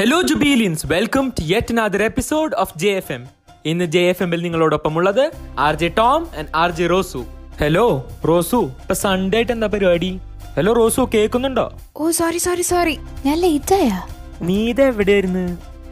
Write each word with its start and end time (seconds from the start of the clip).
Hello 0.00 0.22
Jubileans 0.22 0.86
welcome 0.86 1.30
to 1.30 1.42
yet 1.44 1.72
another 1.72 2.02
episode 2.02 2.54
of 2.54 2.78
J 2.78 2.90
F 2.90 3.12
M 3.12 3.22
ഇന്ന് 3.64 3.84
J 3.84 4.02
F 4.10 4.22
എമ്മിൽ 4.22 4.42
നിങ്ങളോടൊപ്പമുള്ളത് 4.42 5.24
R 5.58 5.74
J 5.74 5.88
Tom 5.96 6.22
and 6.38 6.48
R 6.54 6.70
J 6.70 6.86
Rose 6.86 7.20
hello 7.60 7.84
Rose 8.24 8.60
ഇപ്പൊ 8.82 8.94
Sunday 8.94 9.36
ആയിട്ട് 9.36 9.52
എന്താ 9.52 9.66
പരിപാടി? 9.66 10.10
Hello 10.56 10.72
Rosu 10.72 11.08
കേൾക്കുന്നുണ്ടോ? 11.14 11.66
Oh 11.96 12.10
sorry 12.10 12.38
sorry 12.38 12.62
sorry 12.62 12.94
ഞാൻ 13.26 13.38
late 13.38 13.74
ആയാ. 13.74 13.98
നീ 14.42 14.70
ഇതെവിടെയായിരുന്നു? 14.70 15.44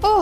ഓ 0.05 0.13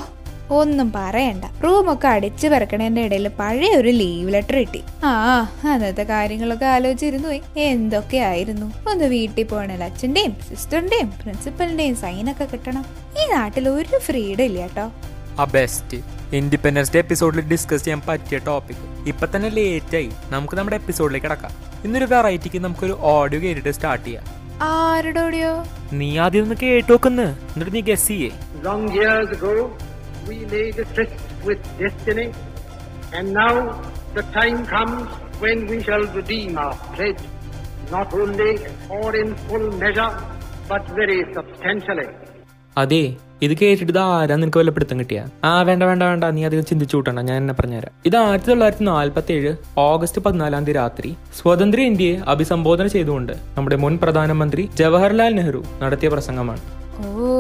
ഒന്നും 0.51 0.93
പറയണ്ട. 0.97 1.45
റൂമൊക്കെ 1.65 2.09
അടിച്ചു 2.09 2.49
പറക്കണേന്റെ 2.49 3.03
ഇടയിൽ 3.03 3.29
പഴയ 3.29 3.77
ഒരു 3.77 3.89
ലീവ് 3.89 4.35
ലെറ്റർ 4.35 4.57
കിട്ടി. 4.57 4.83
ആ 5.05 5.41
അന്നത്തെ 5.73 6.03
കാര്യങ്ങളൊക്കെ 6.03 6.67
ആലോചിച്ചിരുന്നു 6.67 7.29
പോയി. 7.29 7.43
എന്തൊക്കെയായിരുന്നു 7.57 8.91
ഒന്ന് 8.91 9.05
വീട്ടിൽ 9.05 9.45
പോകണ 9.45 9.73
അച്ഛന്റെയും 9.73 10.37
സിസ്റ്ററിന്റെയും 10.51 11.11
പ്രിൻസിപ്പലിന്റെയും 11.23 11.97
സൈനൊക്കെ 11.97 12.45
കിട്ടണം. 12.45 12.85
ഈ 13.23 13.33
നാട്ടിൽ 13.33 13.69
ഒരു 13.69 13.99
ഫ്രീഡം 13.99 14.45
ഇല്ല 14.45 14.61
കേട്ടോ. 14.61 14.93
ആ 15.41 15.45
ബെസ്റ്റ് 15.45 15.97
ഇൻഡിപെൻഡൻസ് 16.37 16.93
ഡേ 16.93 16.99
എപ്പിസോഡിൽ 16.99 17.41
ഡിസ്കസ് 17.41 17.85
ചെയ്യാൻ 17.85 18.03
പറ്റിയ 18.09 18.39
ടോപ്പിക് 18.39 19.09
ഇപ്പൊ 19.09 19.27
തന്നെ 19.37 19.49
ലേറ്റ് 19.49 19.97
ആയി. 19.97 20.11
നമുക്ക് 20.31 20.57
നമ്മുടെ 20.57 20.77
എപ്പിസോഡിലേക്ക് 20.77 21.27
കിടക്കാം. 21.27 21.51
ഇന്നൊരു 21.85 22.05
വെറൈറ്റിക്ക് 22.05 22.59
നമുക്കൊരു 22.59 22.99
ഓഡിയോ 23.01 23.41
കേട്ടിട്ട് 23.41 23.71
സ്റ്റാർട്ട് 23.71 24.07
ചെയ്യാം. 24.07 24.25
ആരുടെ 24.63 25.21
ഓഡിയോ 25.21 25.65
നീ 25.93 26.19
ആദ്യം 26.19 26.43
ഒന്ന് 26.43 26.55
കേട്ട് 26.55 26.93
നോക്കുന്നു 26.93 27.23
എന്നിട്ട് 27.23 27.75
നീ 27.75 27.81
ഗസ് 27.81 28.09
ചെയ്യേ. 28.09 28.31
Long 28.65 28.85
years 28.97 29.29
ago, 29.37 29.71
we 30.29 30.39
made 30.55 30.77
a 30.85 30.87
tryst 30.95 31.19
with 31.49 31.63
destiny, 31.81 32.27
and 33.17 33.27
now 33.43 33.55
the 34.19 34.25
time 34.39 34.59
comes 34.75 35.03
when 35.45 35.59
we 35.71 35.79
shall 35.87 36.05
redeem 36.19 36.59
our 36.65 36.77
pledge, 36.95 37.23
not 37.97 38.09
only 38.23 38.53
or 38.97 39.09
in 39.23 39.29
full 39.47 39.67
measure, 39.83 40.13
but 40.73 40.85
very 41.01 41.21
substantially. 41.37 42.09
അതെ 42.83 43.05
ഇത് 43.45 43.53
കേട്ടിട്ട് 43.61 43.93
ഇത് 43.93 43.99
ആരാ 43.99 44.35
നിനക്ക് 44.41 44.59
വല്ല 44.61 44.71
പിടുത്തം 44.77 44.97
കിട്ടിയ? 45.01 45.21
ആ 45.49 45.53
വേണ്ട 45.69 45.83
വേണ്ട 45.89 46.03
വേണ്ട 46.11 46.25
നീ 46.37 46.41
അധികം 46.49 46.65
ചിന്തിച്ചു 46.71 46.95
കൂട്ടണ്ട 46.97 47.21
ഞാൻ 47.29 47.37
എന്നെ 47.43 47.55
പറഞ്ഞുതരാം. 47.59 47.93
ഇത് 48.09 48.17
ആയിരത്തി 48.21 48.51
തൊള്ളായിരത്തി 48.51 48.85
നാൽപ്പത്തി 48.91 49.33
ഏഴ് 49.37 49.53
ഓഗസ്റ്റ് 49.85 50.21
പതിനാലാം 50.27 50.65
തീയതി 50.67 50.79
രാത്രി 50.79 51.11
സ്വതന്ത്ര 51.39 51.81
ഇന്ത്യയെ 51.91 52.17
അഭിസംബോധന 52.35 52.87
ചെയ്തുകൊണ്ട് 52.97 53.35
നമ്മുടെ 53.57 53.77
മുൻ 53.85 53.95
പ്രധാനമന്ത്രി 54.03 54.65
ജവഹർലാൽ 54.81 55.35
നെഹ്റു 55.41 55.63
നടത്തിയ 55.83 56.11
പ്രസംഗമാണ്. 56.15 56.63
ഓ 57.07 57.31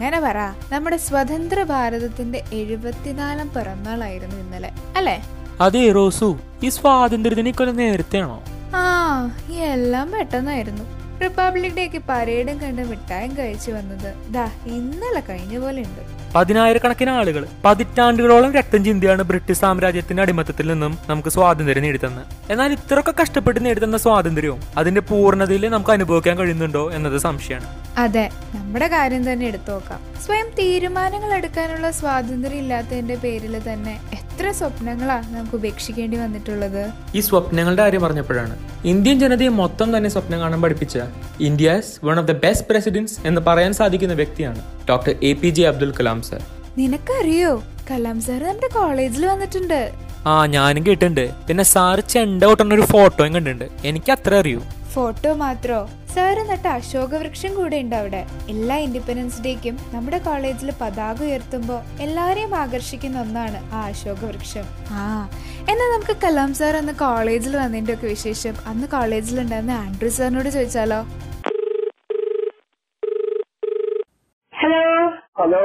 അങ്ങനെ 0.00 0.20
പറ. 0.20 0.36
നമ്മുടെ 0.72 0.96
സ്വതന്ത്ര 0.96 1.62
ഭാരതത്തിന്റെ 1.62 2.44
എഴുപത്തിനാലാം 2.52 3.48
പിറന്നാളായിരുന്നു 3.48 4.36
ഇന്നലെ. 4.36 4.70
അല്ലെ? 4.96 5.22
അതെ 5.60 5.92
റോസു 5.92 6.38
ഈ 6.62 6.68
സ്വാതന്ത്ര്യത്തിനൊക്കെ 6.68 7.64
നേരത്തെയാണോ? 7.64 8.42
ആ 8.74 9.30
എല്ലാം 9.50 10.10
പെട്ടെന്നായിരുന്നു. 10.10 10.84
റിപ്പബ്ലിക് 11.20 11.72
ഡേക്ക് 11.72 12.02
പരേഡും 12.08 12.60
കണ്ട് 12.60 12.82
മിഠായും 12.82 13.36
കഴിച്ചു 13.38 13.70
വന്നത് 13.70 14.32
ദാ 14.32 14.50
ഇന്നലെ 14.66 15.20
കഴിഞ്ഞ 15.20 15.58
പോലെ 15.58 15.82
ഉണ്ട്. 15.82 16.19
പതിനായിരക്കണക്കിന് 16.34 17.10
ആളുകൾ 17.10 17.46
പതിറ്റാണ്ടുകളോളം 17.64 18.52
രക്തം 18.54 18.84
ചിന്തിയാണ് 18.84 19.22
ബ്രിട്ടീഷ് 19.22 19.58
സാമ്രാജ്യത്തിന്റെ 19.58 20.22
അടിമത്തത്തിൽ 20.22 20.72
നിന്നും 20.72 20.98
നമുക്ക് 21.08 21.28
സ്വാതന്ത്ര്യം 21.28 21.82
നേടിത്തന്ന്. 21.82 22.22
എന്നാൽ 22.52 22.72
ഇത്രയൊക്കെ 22.72 23.14
കഷ്ടപ്പെട്ട് 23.22 23.64
നേടിത്തന്ന 23.64 23.96
സ്വാതന്ത്ര്യവും 23.96 24.60
അതിന്റെ 24.78 25.00
പൂർണതയിൽ 25.00 25.68
നമുക്ക് 25.68 25.90
അനുഭവിക്കാൻ 25.90 26.38
കഴിയുന്നുണ്ടോ 26.38 26.90
എന്നത് 26.92 27.18
സംശയമാണ്. 27.18 27.76
അതെ 27.98 28.30
നമ്മുടെ 28.54 28.88
കാര്യം 28.88 29.32
തന്നെ 29.32 29.46
എടുത്തു 29.46 29.70
നോക്കാം. 29.70 30.00
സ്വയം 30.26 30.48
തീരുമാനങ്ങൾ 30.58 31.34
എടുക്കാനുള്ള 31.34 31.90
സ്വാതന്ത്ര്യം 31.90 32.58
ഇല്ലാത്തതിന്റെ 32.58 33.14
പേരിൽ 33.14 33.54
തന്നെ 33.68 34.00
എത്ര 34.18 34.50
സ്വപ്നങ്ങളാണ് 34.50 35.36
നമുക്ക് 35.36 35.56
ഉപേക്ഷിക്കേണ്ടി 35.56 36.16
വന്നിട്ടുള്ളത്? 36.16 36.82
ഈ 37.14 37.20
സ്വപ്നങ്ങളുടെ 37.20 37.82
കാര്യം 37.82 38.02
പറഞ്ഞപ്പോഴാണ് 38.02 38.54
ഇന്ത്യൻ 38.84 39.20
ജനതയെ 39.20 39.48
മൊത്തം 39.48 39.96
തന്നെ 39.96 40.10
സ്വപ്നം 40.10 40.40
കാണാൻ 40.40 40.62
പഠിപ്പിച്ച 40.62 40.98
India 41.40 41.80
one 42.04 42.18
of 42.18 42.28
the 42.28 42.36
best 42.44 42.66
presidents 42.70 43.26
എന്ന് 43.26 43.40
പറയാൻ 43.40 43.72
സാധിക്കുന്ന 43.72 44.14
വ്യക്തിയാണ് 44.14 44.62
doctor 44.90 45.14
A 45.22 45.32
P 45.32 45.48
J 45.48 45.66
Abdul 45.68 45.92
Kalam. 46.00 46.19
Sir. 46.22 46.42
നിനക്കറിയോ? 46.78 47.62
കലാം 47.90 48.20
സാർ 48.20 48.44
നമ്മുടെ 48.44 48.68
കോളേജിൽ 48.74 49.26
വന്നിട്ടുണ്ട്. 49.26 49.80
ആ 50.26 50.46
ഞാനും 50.46 50.86
കേട്ടിട്ടുണ്ട്. 50.86 51.46
പിന്നെ 51.48 51.64
സാറ് 51.64 52.00
ചെണ്ട 52.00 52.44
ഒരു 52.44 52.80
ഫോട്ടോയും 52.80 53.34
കണ്ടിട്ടുണ്ട്. 53.34 53.68
എനിക്ക് 53.84 54.12
അത്ര 54.12 54.34
അറിയൂ. 54.34 54.60
ഫോട്ടോ 54.94 55.34
മാത്രോ? 55.34 55.88
സാറ് 56.14 56.50
നട്ട 56.50 56.66
അശോക 56.66 57.14
വൃക്ഷം 57.14 57.54
കൂടെ 57.54 57.76
ഉണ്ട് 57.76 57.96
അവിടെ. 57.96 58.26
എല്ലാ 58.48 58.76
ഇൻഡിപെൻഡൻസ് 58.76 59.42
ഡേക്കും 59.42 59.78
നമ്മുടെ 59.92 60.18
കോളേജിൽ 60.18 60.72
പതാക 60.80 61.22
ഉയർത്തുമ്പോ 61.22 61.82
എല്ലാരെയും 62.00 62.54
ആകർഷിക്കുന്ന 62.54 63.20
ഒന്നാണ് 63.20 63.74
ആ 63.74 63.80
അശോക 63.86 64.24
വൃക്ഷം 64.24 64.66
ആ 64.90 65.28
എന്നാൽ 65.70 65.88
നമുക്ക് 65.92 66.16
കലാം 66.24 66.54
സാർ 66.54 66.76
അന്ന് 66.76 66.92
കോളേജിൽ 66.92 67.56
വന്നതിന്റെ 67.56 67.92
ഒക്കെ 67.92 68.06
വിശേഷം. 68.06 68.54
അന്ന് 68.66 68.88
കോളേജിൽ 68.88 69.40
ഉണ്ടായിരുന്ന 69.40 69.70
ആൻഡ്രൂ 69.70 70.08
സാറിനോട് 70.08 70.48
ചോദിച്ചാലോ? 70.48 71.06
Hello, 75.40 75.60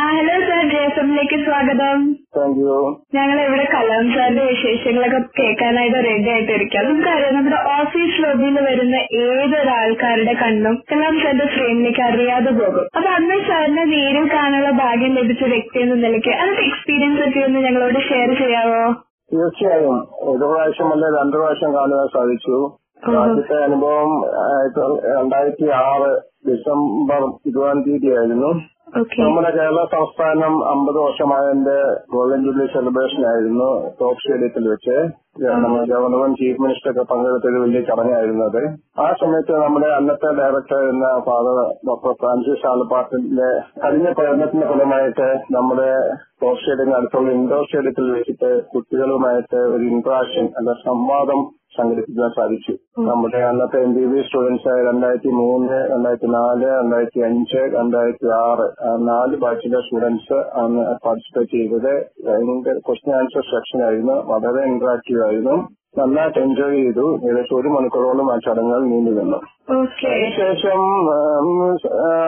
ആ 0.00 0.04
ഹലോ 0.10 0.34
സാർ 0.48 0.60
ജെ 0.70 0.78
എസ് 0.84 0.98
എമ്മിലേക്ക് 1.00 1.36
സ്വാഗതം. 1.44 1.96
താങ്ക് 2.36 2.60
യു 2.60 2.76
ഞങ്ങൾ 3.16 3.38
ഇവിടെ 3.46 3.64
കലാം 3.72 4.04
സാറിന്റെ 4.14 4.44
വിശേഷങ്ങളൊക്കെ 4.50 5.20
കേൾക്കാനായിട്ട് 5.38 5.98
റെഡി 6.06 6.30
ആയിട്ട് 6.34 6.52
ഇരിക്കാം 6.56 6.84
നമുക്കറിയാം 6.88 7.34
നമ്മുടെ 7.36 7.58
ഓഫീസ് 7.74 8.22
ലോബിയിൽ 8.24 8.56
വരുന്ന 8.68 8.96
ഏതൊരാൾക്കാരുടെ 9.22 10.34
കണ്ണും 10.42 10.76
കലാം 10.92 11.16
സാറിന്റെ 11.22 11.48
ഫ്രെയിമിലേക്ക് 11.54 12.02
അറിയാതെ 12.08 12.52
പോകും. 12.60 12.86
അപ്പൊ 12.96 13.10
അന്ന് 13.18 13.38
സാറിനെ 13.48 13.84
നേരിൽ 13.92 14.26
കാണാനുള്ള 14.34 14.70
ഭാഗ്യം 14.82 15.14
ലഭിച്ച 15.20 15.44
വ്യക്തി 15.54 15.80
എന്ന 15.84 15.98
നിലയ്ക്ക് 16.04 16.32
അതിന്റെ 16.40 16.64
എക്സ്പീരിയൻസ് 16.70 17.22
ഒക്കെ 17.28 17.42
ഒന്ന് 17.48 17.60
ഞങ്ങളോട് 17.66 18.00
ഷെയർ 18.08 18.32
ചെയ്യാവോ? 18.42 18.82
തീർച്ചയായും. 19.30 19.98
ഒരു 20.28 20.44
പ്രാവശ്യം 20.44 20.90
അല്ലെ 20.94 21.10
രണ്ടു 21.18 21.36
പ്രാവശ്യം 21.36 21.72
കാണുവാൻ 21.78 22.08
സാധിച്ചു. 22.16 22.58
ആദ്യത്തെ 23.18 23.56
അനുഭവം 23.66 24.10
രണ്ടായിരത്തി 25.12 25.66
ആറ് 25.82 26.08
ഡിസംബർ 26.48 27.20
ഇരുപതാം 27.48 27.78
തീയതി 27.84 28.08
ആയിരുന്നു 28.16 28.50
നമ്മുടെ 28.98 29.50
കേരള 29.56 29.80
സംസ്ഥാനം 29.92 30.54
അമ്പത് 30.70 30.96
വർഷമായതിന്റെ 30.98 31.76
ഗോൾഡൻ 32.12 32.40
ജൂബിലി 32.44 32.66
സെലിബ്രേഷൻ 32.72 33.22
ആയിരുന്നു 33.30 33.68
ടോപ്പ് 33.98 34.20
സ്റ്റേഡിയത്തിൽ 34.20 34.64
വെച്ച്. 34.70 34.96
നമ്മുടെ 35.54 35.82
ഗവർണറും 35.90 36.32
ചീഫ് 36.38 36.62
മിനിസ്റ്റർ 36.62 36.90
ഒക്കെ 36.92 37.04
പങ്കെടുത്ത 37.10 37.46
ഒരു 37.50 37.58
വലിയ 37.64 37.80
ചടങ്ങായിരുന്നു 37.88 38.44
അത്. 38.46 38.62
ആ 38.98 39.08
സമയത്ത് 39.20 39.52
നമ്മുടെ 39.64 39.88
അന്നത്തെ 39.98 40.30
ഡയറക്ടർ 40.38 40.80
എന്ന 40.92 41.10
ഫാദർ 41.28 41.58
ഡോക്ടർ 41.88 42.14
ഫ്രാൻസിസ് 42.22 42.66
ആലപ്പാട്ടിന്റെ 42.72 43.50
കഴിഞ്ഞ 43.84 44.08
പ്രയത്നത്തിന്റെ 44.18 44.66
ഫലമായിട്ട് 44.72 45.28
നമ്മുടെ 45.56 45.88
ടോപ്പ് 46.42 46.58
സ്റ്റേഡിയത്തിന് 46.58 46.96
അടുത്തുള്ള 46.98 47.30
ഇൻഡോർ 47.38 47.62
സ്റ്റേഡിയത്തിൽ 47.66 48.08
വെച്ചിട്ട് 48.16 48.50
കുട്ടികളുമായിട്ട് 48.74 49.60
ഒരു 49.74 49.86
ഇന്ററാക്ഷൻ 49.92 50.48
അല്ല 50.60 50.74
സംവാദം 50.84 51.40
സംഘടിപ്പിക്കാൻ 51.78 52.30
സാധിച്ചു. 52.36 52.74
നമ്മുടെ 53.08 53.40
അന്നത്തെ 53.50 53.78
എം 53.86 53.92
ബി 53.96 54.04
ബി 54.12 54.20
സ്റ്റുഡൻസ് 54.26 54.68
ആയ 54.72 54.78
രണ്ടായിരത്തി 54.90 55.32
മൂന്ന് 55.40 55.76
രണ്ടായിരത്തി 55.92 56.30
നാല് 56.36 56.66
രണ്ടായിരത്തി 56.80 57.20
അഞ്ച് 57.28 57.60
രണ്ടായിരത്തി 57.76 58.28
ആറ് 58.42 58.66
നാല് 59.08 59.36
ബാച്ചിലെ 59.44 59.80
സ്റ്റുഡൻസ് 59.80 60.38
അന്ന് 60.62 60.84
പാർട്ടിസിപ്പേറ്റ് 61.06 61.56
ചെയ്തത്. 61.56 61.94
അതിന്റെ 62.34 62.74
ക്വസ്റ്റ്യൻ 62.86 63.16
ആൻസർ 63.16 63.44
സെക്ഷൻ 63.54 63.80
ആയിരുന്നു. 63.86 64.16
വളരെ 64.32 64.62
ഇന്ററാക്റ്റീവ് 64.72 65.24
ആയിരുന്നു. 65.26 65.56
നന്നായിട്ട് 65.98 66.38
എൻജോയ് 66.38 66.76
ചെയ്തു. 66.76 67.06
ഏകദേശം 67.26 67.56
ഒരു 67.60 67.68
മണിക്കൂറോളം 67.68 68.26
ആ 68.32 68.36
ചടങ്ങുകൾ 68.46 68.82
നീണ്ടു 68.84 69.10
നിന്നു. 69.10 69.38
അതിനുശേഷം 69.70 70.80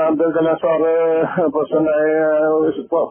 അബ്ദുൽ 0.06 0.30
കലാം 0.36 0.56
സാറ് 0.62 0.94
പ്രസിഡന്റായ 1.54 2.08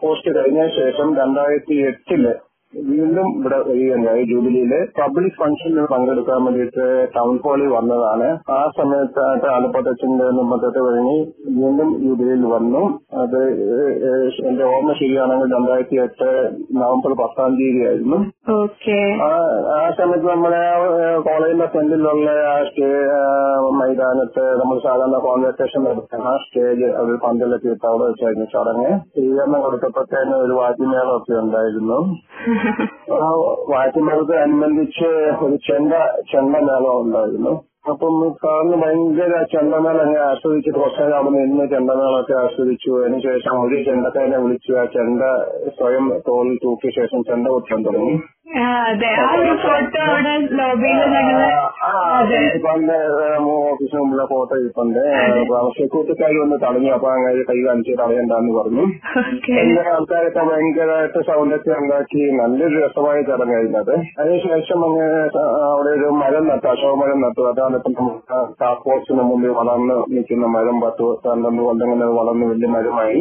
പോസ്റ്റ് 0.02 0.30
കഴിഞ്ഞ 0.36 0.60
ശേഷം 0.78 1.08
രണ്ടായിരത്തി 1.16 1.76
എട്ടിൽ 1.88 2.24
വീണ്ടും 2.72 3.28
ഇവിടെ 3.36 3.56
വരികയുണ്ടായി 3.60 4.22
ജൂബിലിയിൽ 4.22 4.72
പബ്ലിക് 4.98 5.38
ഫംഗ്ഷനിൽ 5.40 5.86
പങ്കെടുക്കാൻ 5.92 6.40
വേണ്ടിയിട്ട് 6.44 6.84
ടൗൺ 7.16 7.34
ഹാളിൽ 7.44 7.70
വന്നതാണ്. 7.76 8.28
ആ 8.50 8.60
സമയത്തായിട്ട് 8.76 9.46
ആലപ്പട്ടച്ചന്റെ 9.46 10.26
നിർബന്ധത്തെ 10.38 10.80
കഴിഞ്ഞ് 10.86 11.16
വീണ്ടും 11.58 11.90
ജൂബിലിയിൽ 12.02 12.44
വന്നു. 12.52 12.82
അത് 13.22 13.40
എന്റെ 14.50 14.64
ഓർമ്മ 14.64 14.92
ശരിയാണെങ്കിൽ 15.00 15.54
രണ്ടായിരത്തി 15.56 15.98
എട്ട് 16.04 16.28
നവംബർ 16.80 17.14
പത്താം 17.22 17.56
തീയതി 17.58 17.82
ആയിരുന്നു 17.86 18.18
ആ 19.70 19.80
സമയത്ത് 19.98 20.26
നമ്മുടെ 20.30 20.62
കോളേജിന്റെ 21.26 21.66
ഫ്രണ്ടിലുള്ള 21.66 22.30
ആ 22.46 22.56
സ്റ്റേ 22.68 22.90
മൈതാനത്ത് 23.80 24.44
നമ്മൾ 24.60 24.76
സാധാരണ 24.86 25.18
കോൺവെർസേഷൻ 25.26 25.80
നടത്തുന്ന 25.84 26.28
ആ 26.28 26.36
സ്റ്റേജ് 26.44 26.88
അത് 27.00 27.12
പന്തലൊക്കെ 27.24 27.68
ഇട്ട് 27.68 27.86
അവിടെ 27.86 28.04
വെച്ചായിരുന്നു 28.04 28.48
ചടങ്ങ്. 28.54 28.92
സ്വീകരണം 29.14 29.60
കൊടുത്തപ്പോഴത്തേന് 29.62 30.36
ഒരു 30.44 30.56
വാദ്യമേളമൊക്കെ 30.60 31.36
ഉണ്ടായിരുന്നു. 31.44 32.00
ആ 33.12 33.28
വാദ്യമേളത്തെ 33.68 34.36
അനുബന്ധിച്ച് 34.42 35.08
ഒരു 35.44 35.56
ചെണ്ട 35.56 35.92
ചെണ്ടമേളം 36.32 37.00
ഉണ്ടായിരുന്നു. 37.00 37.52
അപ്പം 37.90 38.34
സാറിന് 38.42 38.76
ഭയങ്കര 38.82 39.42
ചെണ്ടമേളം 39.52 40.00
അങ്ങനെ 40.00 40.20
ആസ്വദിച്ചിട്ട് 40.20 40.78
കുറച്ച് 40.78 41.02
നേരം 41.02 41.16
അവിടെ 41.16 41.30
നിന്ന് 41.30 41.66
ചെണ്ടമേളമൊക്കെ 41.66 42.32
ആസ്വദിച്ചു. 42.32 42.90
അതിനുശേഷം 43.00 43.62
ഒരു 43.62 43.84
ചെണ്ടക്കാരനെ 43.84 44.38
വിളിച്ചു. 44.38 44.72
ആ 44.72 44.84
ചെണ്ട 44.84 45.22
സ്വയം 45.78 46.20
തോളിൽ 46.28 46.58
തൂക്കിയ 46.64 46.90
ശേഷം 46.90 47.22
ചെണ്ട 47.22 47.48
കൊട്ടാൻ 47.48 47.82
തുടങ്ങി. 47.86 48.14
ആ 48.60 48.66
അതെ. 48.84 49.06
ആ 49.20 49.32
ഒരു 49.34 49.56
ഫോട്ടോ 49.56 50.02
അവിടെ 50.10 50.34
ലോബിയിൽ 50.50 51.00
ഞങ്ങൾ 51.16 51.40
ആ 51.90 51.94
ഇപ്പന്റെ 52.56 52.96
ഓഫീസിന് 53.70 54.00
മുമ്പിലെ 54.00 54.24
ഫോട്ടോ 54.32 54.56
ഇപ്പണ്ട് 54.66 55.00
സെക്യൂരിറ്റിക്കാർ 55.78 56.32
വന്ന് 56.42 56.56
തടഞ്ഞു. 56.64 56.90
അപ്പൊ 56.96 57.08
അങ്ങനെ 57.14 57.42
കൈ 57.50 57.58
കാണിച്ച് 57.66 57.92
തടയണ്ടെന്ന് 58.00 58.52
പറഞ്ഞു. 58.58 58.84
എല്ലാ 59.62 59.84
ആൾക്കാരൊക്കെ 59.94 60.42
ഭയങ്കരമായിട്ട് 60.50 61.20
സൗണ്ടൊക്കെ 61.28 61.72
ഉണ്ടാക്കി 61.82 62.22
നല്ലൊരു 62.40 62.76
രസമായ 62.84 63.20
ചടങ്ങായിരുന്നു 63.30 63.78
അത് 63.82 63.94
അതിനുശേഷം 64.20 64.84
അങ്ങ് 64.88 65.06
അവിടെ 65.70 65.90
ഒരു 65.98 66.08
മരം 66.20 66.44
നട്ടു. 66.50 66.66
അശോക 66.74 66.94
മരം 67.02 67.20
നട്ടു. 67.26 67.42
അതാണ് 67.52 67.80
ഇപ്പം 67.80 68.10
കാപ്പോസിന് 68.62 69.24
മുമ്പിൽ 69.30 69.54
വളർന്ന് 69.60 69.96
നിൽക്കുന്ന 70.16 70.48
മരം 70.56 70.78
പത്ത് 70.84 71.08
പന്ത്രണ്ട് 71.26 71.62
കൊല്ലങ്ങനെ 71.68 72.08
വളർന്ന് 72.20 72.46
വലിയ 72.52 72.70
മരമായി. 72.76 73.20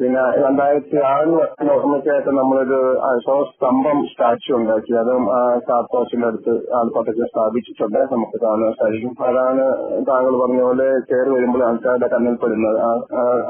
പിന്നെ 0.00 0.22
രണ്ടായിരത്തി 0.44 0.98
ആറിന് 1.12 1.70
ഓർമ്മയ്ക്കായിട്ട് 1.76 2.30
നമ്മളൊരു 2.40 2.80
അശോക 3.10 3.40
സ്തംഭം 3.52 3.98
സ്റ്റാച്ചു 4.12 4.52
ഉണ്ടാക്കി. 4.60 4.92
അതും 5.02 5.24
കാപ്പോസിന്റെ 5.70 6.26
അടുത്ത് 6.30 6.54
ആൾപ്പാട്ടൊക്കെ 6.74 7.24
സ്ഥാപിച്ചിട്ടുണ്ട്. 7.24 7.98
നമുക്ക് 8.12 8.38
കാണാൻ 8.42 8.72
സാധിക്കും 8.72 9.12
അതാണ് 9.26 9.64
താങ്കൾ 10.08 10.32
പറഞ്ഞ 10.42 10.60
പോലെ 10.62 10.88
കയറി 11.10 11.30
വരുമ്പോൾ 11.30 11.62
ആൾക്കാരുടെ 11.64 12.08
കണ്ണിൽ 12.08 12.36
പെടുന്നത് 12.36 12.78
ആ 12.80 12.92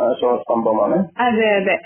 അശോക 0.07 0.37
അതെ 1.27 1.49
അതെ. 1.57 1.77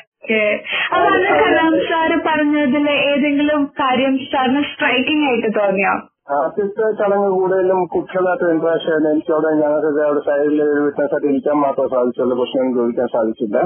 അതാണ് 0.92 1.26
കലാം 1.40 1.74
സാറ് 1.88 2.16
പറഞ്ഞതിൽ 2.26 2.86
ഏതെങ്കിലും 3.04 3.64
കാര്യം 3.80 4.14
സാറിന് 4.32 4.62
സ്ട്രൈക്കിംഗ് 4.70 5.26
ആയിട്ട് 5.28 5.50
തോന്നിയോ? 5.58 5.92
ആദ്യത്തെ 6.36 6.86
ചടങ്ങ് 6.92 7.28
കൂടുതലും 7.30 7.86
കുട്ടികളായിട്ട് 7.86 8.44
ഇൻട്രാക്ഷൻ 8.44 9.10
എനിക്ക് 9.10 9.32
അവിടെ 9.32 9.50
ഞങ്ങൾക്ക് 9.60 10.02
അവിടെ 10.02 10.20
സൈഡിൽ 10.20 10.62
ഒരു 10.62 10.80
വിറ്റ്നസ് 10.80 11.26
ഇരിക്കാൻ 11.26 11.56
മാത്രമേ 11.56 11.88
സാധിച്ചുള്ളൂ. 11.88 12.34
പ്രശ്നം 12.36 12.74
ചോദിക്കാൻ 12.74 13.06
സാധിച്ചില്ല. 13.06 13.58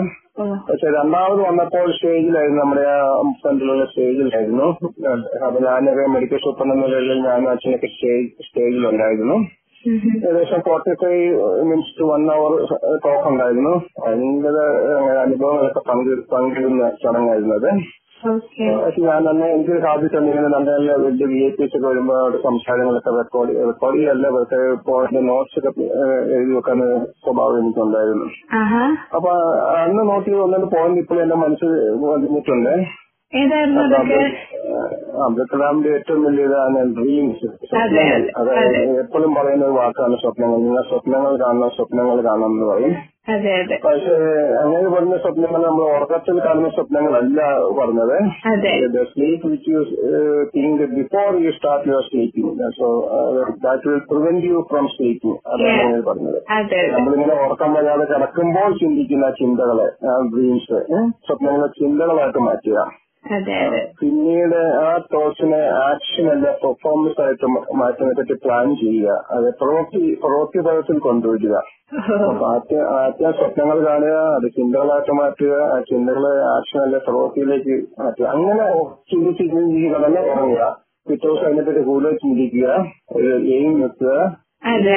പക്ഷെ 0.71 0.87
രണ്ടാമത് 0.87 1.41
വന്നപ്പോൾ 1.49 1.93
സ്റ്റേജിലായിരുന്നു 1.93 2.61
നമ്മുടെ 2.63 2.85
ആ 2.91 3.23
സെന്ററിലുള്ള 3.33 3.85
സ്റ്റേജിലായിരുന്നു 3.85 4.69
അപ്പൊ 5.47 5.61
ഞാനൊക്കെ 5.61 6.07
മെഡിക്കൽ 6.07 6.37
സൂപ്പർ 6.37 6.65
എന്ന 6.65 6.87
നിലയിൽ 6.87 7.23
ഞാനും 7.27 7.51
അച്ഛനൊക്കെ 7.51 7.87
സ്റ്റേജ് 7.87 8.29
സ്റ്റേജിലുണ്ടായിരുന്നു 8.49 9.39
ഏകദേശം 9.89 10.61
forty 10.61 10.93
five 10.95 11.25
minutes 11.63 12.01
to 12.01 12.05
one 12.05 12.31
hour 12.31 12.53
talk 13.05 13.29
ഉണ്ടായിരുന്നു. 13.29 13.73
ഭയങ്കര 14.05 14.59
അനുഭവങ്ങളൊക്കെ 15.17 15.83
പങ്കു 15.89 16.15
പങ്കിടുന്ന 16.33 16.91
ചടങ്ങായിരുന്നു 17.05 17.55
അത്. 17.55 17.71
ഞാൻ 19.07 19.21
തന്നെ 19.29 19.47
എനിക്ക് 19.55 19.75
സാധിച്ചിട്ടുണ്ട് 19.85 20.29
ഇങ്ങനെ 20.31 20.49
നല്ല 20.55 20.69
നല്ല 20.71 20.97
വലിയ 21.05 21.27
വി 21.33 21.39
ഐ 21.47 21.49
പിസ് 21.57 21.75
ഒക്കെ 21.77 21.87
വരുമ്പോൾ 21.89 22.19
അവിടെ 22.21 22.39
സംസാരങ്ങളൊക്കെ 22.43 23.13
റെക്കോർഡ് 23.19 23.55
റെക്കോർഡ് 23.69 23.99
ചെയ്യല്ല. 23.99 24.27
പക്ഷേ 24.37 24.59
പോയിന്റ് 24.89 25.23
നോട്ട്സ് 25.29 25.59
ഒക്കെ 25.61 25.71
എഴുതി 26.37 26.53
വെക്കാൻ 26.57 26.81
സ്വഭാവം 27.25 27.59
എനിക്കുണ്ടായിരുന്നു. 27.63 28.27
അപ്പൊ 29.17 29.33
അന്ന് 29.85 30.05
നോട്ട് 30.11 30.27
ചെയ്ത് 30.29 30.43
വന്നിട്ട് 30.45 30.69
പോയിന്റ് 30.77 31.01
ഇപ്പോഴും 31.05 31.23
എന്റെ 31.23 31.39
മനസ്സിൽ 31.45 31.73
വന്നിട്ടുണ്ട്. 32.07 32.75
ഏതായിരുന്നു 33.37 33.81
അതൊക്കെ? 33.81 35.89
ഏറ്റവും 35.89 36.25
വലിയ 36.25 36.45
ഇതാണ് 36.45 36.95
ഡ്രീംസ് 36.95 37.77
അതെ, 37.77 38.01
അതെ. 38.01 38.33
അതായത് 38.37 38.99
എപ്പോഴും 38.99 39.35
പറയുന്ന 39.35 39.65
ഒരു 39.65 39.73
വാക്കാണ് 39.73 40.17
സ്വപ്നങ്ങൾ. 40.17 40.57
നിങ്ങൾ 40.57 40.83
സ്വപ്നങ്ങൾ 40.83 41.37
കാണണം 41.37 41.71
സ്വപ്നങ്ങൾ 41.71 42.17
കാണണം 42.17 42.47
എന്ന് 42.47 42.67
പറയും. 42.67 42.95
പക്ഷേ 43.85 44.15
അങ്ങനെ 44.63 44.89
പറഞ്ഞ 44.89 45.17
സ്വപ്നങ്ങൾ 45.17 45.67
നമ്മൾ 45.67 45.97
ഉറക്കത്തിൽ 45.97 46.39
കാണുന്ന 46.39 46.69
സ്വപ്നങ്ങളല്ല 46.69 47.61
പറഞ്ഞത്. 47.81 48.31
അതെ. 48.47 48.87
Which 49.47 49.71
you 49.71 49.85
think 50.57 50.83
before 50.83 51.45
you 51.45 51.51
start 51.51 51.89
your 51.89 52.01
sleeping 52.01 52.71
so 52.71 53.11
that 53.65 53.89
will 53.89 53.99
prevent 53.99 54.47
you 54.47 54.67
from 54.71 54.87
sleeping. 54.87 55.39
അതാണ് 55.47 56.03
പറഞ്ഞത്. 56.03 56.43
നമ്മളിങ്ങനെ 56.91 57.35
ഉറക്കം 57.35 57.75
വരാതെ 57.75 58.05
കിടക്കുമ്പോൾ 58.05 58.73
ചിന്തിക്കുന്ന 58.73 59.31
ചിന്തകളെ 59.31 59.91
ഡ്രീംസ് 60.35 60.85
സ്വപ്നങ്ങളെ 61.27 61.67
ചിന്തകളായിട്ട് 61.67 62.39
മാറ്റുക. 62.39 63.02
അതെ 63.25 63.57
അതെ. 63.65 63.81
പിന്നീട് 64.01 64.57
ആ 64.85 64.89
തോട്ട്സിനെ 65.13 65.61
ആക്ഷൻ 65.83 66.27
അല്ല 66.31 66.47
പെർഫോമൻസ് 66.63 67.21
ആയിട്ട് 67.25 67.47
മാറ്റാനെ 67.81 68.15
പറ്റി 68.19 68.35
പ്ലാൻ 68.45 68.67
ചെയ്യുക. 68.81 69.17
അത് 69.37 69.47
പ്രവൃത്തി 69.61 70.03
പ്രവൃത്തി 70.23 70.61
തലത്തിൽ 70.69 70.99
കൊണ്ടുവരിക. 71.07 71.55
അപ്പൊ 72.29 72.45
ആദ്യം 72.53 72.85
ആദ്യം 72.99 73.33
സ്വപ്നങ്ങൾ 73.39 73.79
കാണുക 73.89 74.17
അത് 74.37 74.47
ചിന്തകളായിട്ട് 74.57 75.15
മാറ്റുക 75.21 75.55
ആ 75.75 75.79
ചിന്തകളെ 75.91 76.33
ആക്ഷൻ 76.57 76.81
അല്ല 76.87 76.99
പ്രവൃത്തിയിലേക്ക് 77.07 77.75
മാറ്റുക. 78.01 78.27
അങ്ങനെ 78.35 78.67
ചിന്തിച്ച് 79.13 79.45
ചിന്തിച്ച് 79.53 79.89
കടന്ന് 79.95 80.23
ഉറങ്ങുക 80.33 80.65
പിറ്റേ 81.07 81.27
ദിവസം 81.29 81.47
അതിനെപ്പറ്റി 81.47 81.83
കൂടുതൽ 81.91 82.17
ചിന്തിക്കുക 82.25 82.67
ഒരു 83.17 83.33
എയിം 83.57 83.73
വെക്കുക. 83.83 84.11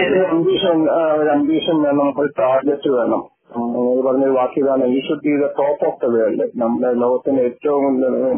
ഒരു 0.10 0.26
അംബീഷൻ 0.34 0.76
ഒരു 1.22 1.30
അംബീഷൻ 1.30 1.78
വേണം 1.86 2.08
ഒരു 2.20 2.30
ടാർഗറ്റ് 2.40 2.90
വേണം. 2.98 3.22
നിങ്ങൾ 3.56 4.32
വാക്ക് 4.36 4.58
ഇതാണ് 4.60 4.86
ഈ 4.92 5.00
should 5.06 5.24
be 5.26 5.34
the 5.38 5.48
top 5.58 5.84
of 5.88 6.00
the 6.02 6.10
world 6.14 6.46
നമ്മുടെ 6.62 6.90
ലോകത്തിന്റെ 7.02 7.42
ഏറ്റവും 7.50 7.84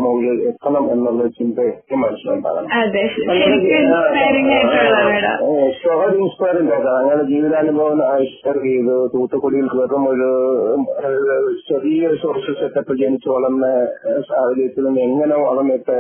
മുകളിൽ 0.04 0.40
എത്തണം 0.50 0.86
എന്നുള്ള 0.94 1.28
ചിന്ത 1.38 1.60
ഏറ്റവും 1.72 2.02
മനസ്സിലുണ്ടാകണം 2.04 2.70
ഇൻസ്പയറിംഗ് 3.48 4.52
ആയിട്ടുള്ള 4.52 5.00
മേഡം 5.08 5.38
ഇൻസ്പയറിംഗ് 6.20 6.74
ആക്കാം 6.74 6.96
അങ്ങനെ 7.00 7.24
ജീവിതാനുഭവം 7.32 7.94
ഇൻസ്പയർ 8.20 8.58
ചെയ്ത്. 8.66 8.94
തൂത്തുക്കുടിയിൽ 9.14 9.68
വെറും 9.80 10.04
ഒരു 10.10 10.30
ചെറിയൊരു 11.00 11.52
ചെറിയ 11.70 12.10
സോഷ്യൽ 12.24 12.56
സെറ്റപ്പ് 12.62 12.94
ജനിച്ചു 13.02 13.30
വളർന്ന 13.30 13.66
സാഹചര്യത്തിൽ 14.30 14.86
നിന്ന് 14.88 15.02
എങ്ങനെ 15.08 15.38
വളർന്നിട്ട് 15.44 15.98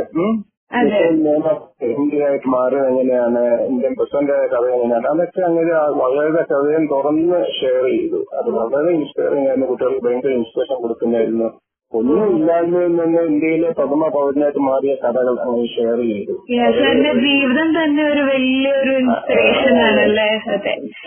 ഇന്ത്യയായിട്ട് 1.81 2.47
മാറുക 2.47 2.77
എങ്ങനെയാണ്? 2.77 3.61
ഇന്ത്യൻ 3.61 3.93
പ്രസിഡന്റ് 3.95 4.31
കഥ 4.31 4.65
എങ്ങനെയാണ്? 4.65 5.07
അതൊക്കെ 5.07 5.41
അങ്ങനെ 5.41 5.73
വളരെ 5.73 6.43
കഥയും 6.43 6.87
തുറന്ന് 6.87 7.39
ഷെയർ 7.59 7.85
ചെയ്തു. 7.85 8.25
അത് 8.33 8.49
വളരെ 8.49 8.91
ഇൻസ്പയറിംഗ് 8.91 9.47
ആയിരുന്നു. 9.47 9.67
കുട്ടികൾക്ക് 9.67 10.05
ഭയങ്കര 10.05 10.29
ഇൻസ്പിറേഷൻ 10.29 10.81
കൊടുക്കുന്നതായിരുന്നു. 10.81 11.47
ഒന്നും 11.93 12.37
ഇല്ലായ്മയിൽ 12.37 12.87
നിന്ന് 12.87 13.21
ഇന്ത്യയിലെ 13.21 13.71
പ്രഥമ 13.71 14.07
പൗരനായിട്ട് 14.07 14.59
മാറിയ 14.59 14.95
കഥകൾ 14.95 15.35
ഷെയർ 15.65 15.97
ചെയ്തു. 15.97 16.31
ജീവിതം 17.19 17.83
തന്നെ 17.83 18.03
ഒരു 18.03 18.21
വലിയൊരു 18.21 18.89
ഇൻസ്പിറേഷൻ 18.89 19.77
ആണല്ലേ? 19.81 20.27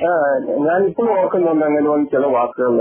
ആ, 0.06 0.12
ഞാനിപ്പോഴും 0.65 1.21
ഓർക്കുന്നുണ്ട് 1.21 1.67
അങ്ങനെ 1.67 2.05
ചില 2.05 2.27
വാക്കുകൾ. 2.27 2.73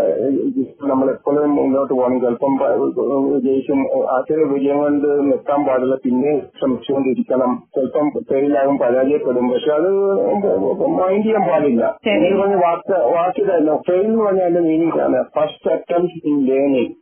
നമ്മൾ 0.87 1.09
എപ്പോഴും 1.09 1.55
മുന്നോട്ട് 1.55 1.93
പോകണം. 1.93 2.19
ചിലപ്പം 2.19 2.53
ജയിച്ചും 2.53 3.39
ജയിക്കും 3.45 4.11
ആദ്യ 4.11 4.35
വിജയം 4.35 4.77
കൊണ്ട് 4.77 5.07
നിർത്താൻ 5.07 5.65
പാടില്ല. 5.65 5.95
പിന്നെ 5.95 6.39
ശ്രമിച്ചുകൊണ്ടിരിക്കണം. 6.59 7.63
ചിലപ്പം 7.75 8.09
ഫെയിലാകും 8.31 8.77
പരാജയപ്പെടും. 8.77 9.49
പക്ഷെ 9.49 9.71
അത് 9.71 9.91
മൈൻഡ് 10.87 11.23
ചെയ്യാൻ 11.23 11.49
പാടില്ല. 11.49 11.97
വാക്ക് 12.55 13.15
വാക്കിലായിരുന്നു 13.15 13.81
ഫെയിൽ 13.87 14.05
എന്ന് 14.05 14.23
പറഞ്ഞാൽ 14.23 14.59
മീനിങ് 14.59 14.99
ആണ് 14.99 15.23
ഫസ്റ്റ് 15.23 15.71
അറ്റംപ്റ്റ് 15.71 16.27
ഇൻ 16.27 16.45
ലേണിംഗ് 16.45 16.99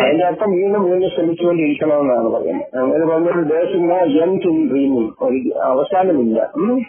അതിന്റെ 0.00 0.24
അർത്ഥം 0.26 0.50
വീണ്ടും 0.52 0.82
വീണ്ടും 0.84 1.10
ശ്രമിച്ചുകൊണ്ടിരിക്കണമെന്നാണ് 1.10 2.28
പറയുന്നത്. 2.34 2.66
അങ്ങനെ 2.76 3.04
പറഞ്ഞൊരു 3.12 3.42
ദേശം 3.52 3.84
എൻഡ് 4.24 4.48
ഇൻ 4.48 4.56
ഡ്രീമിങ് 4.70 5.10
ഒരു 5.26 5.38
അവസാനമില്ല. 5.70 6.38
എന്തും 6.56 6.80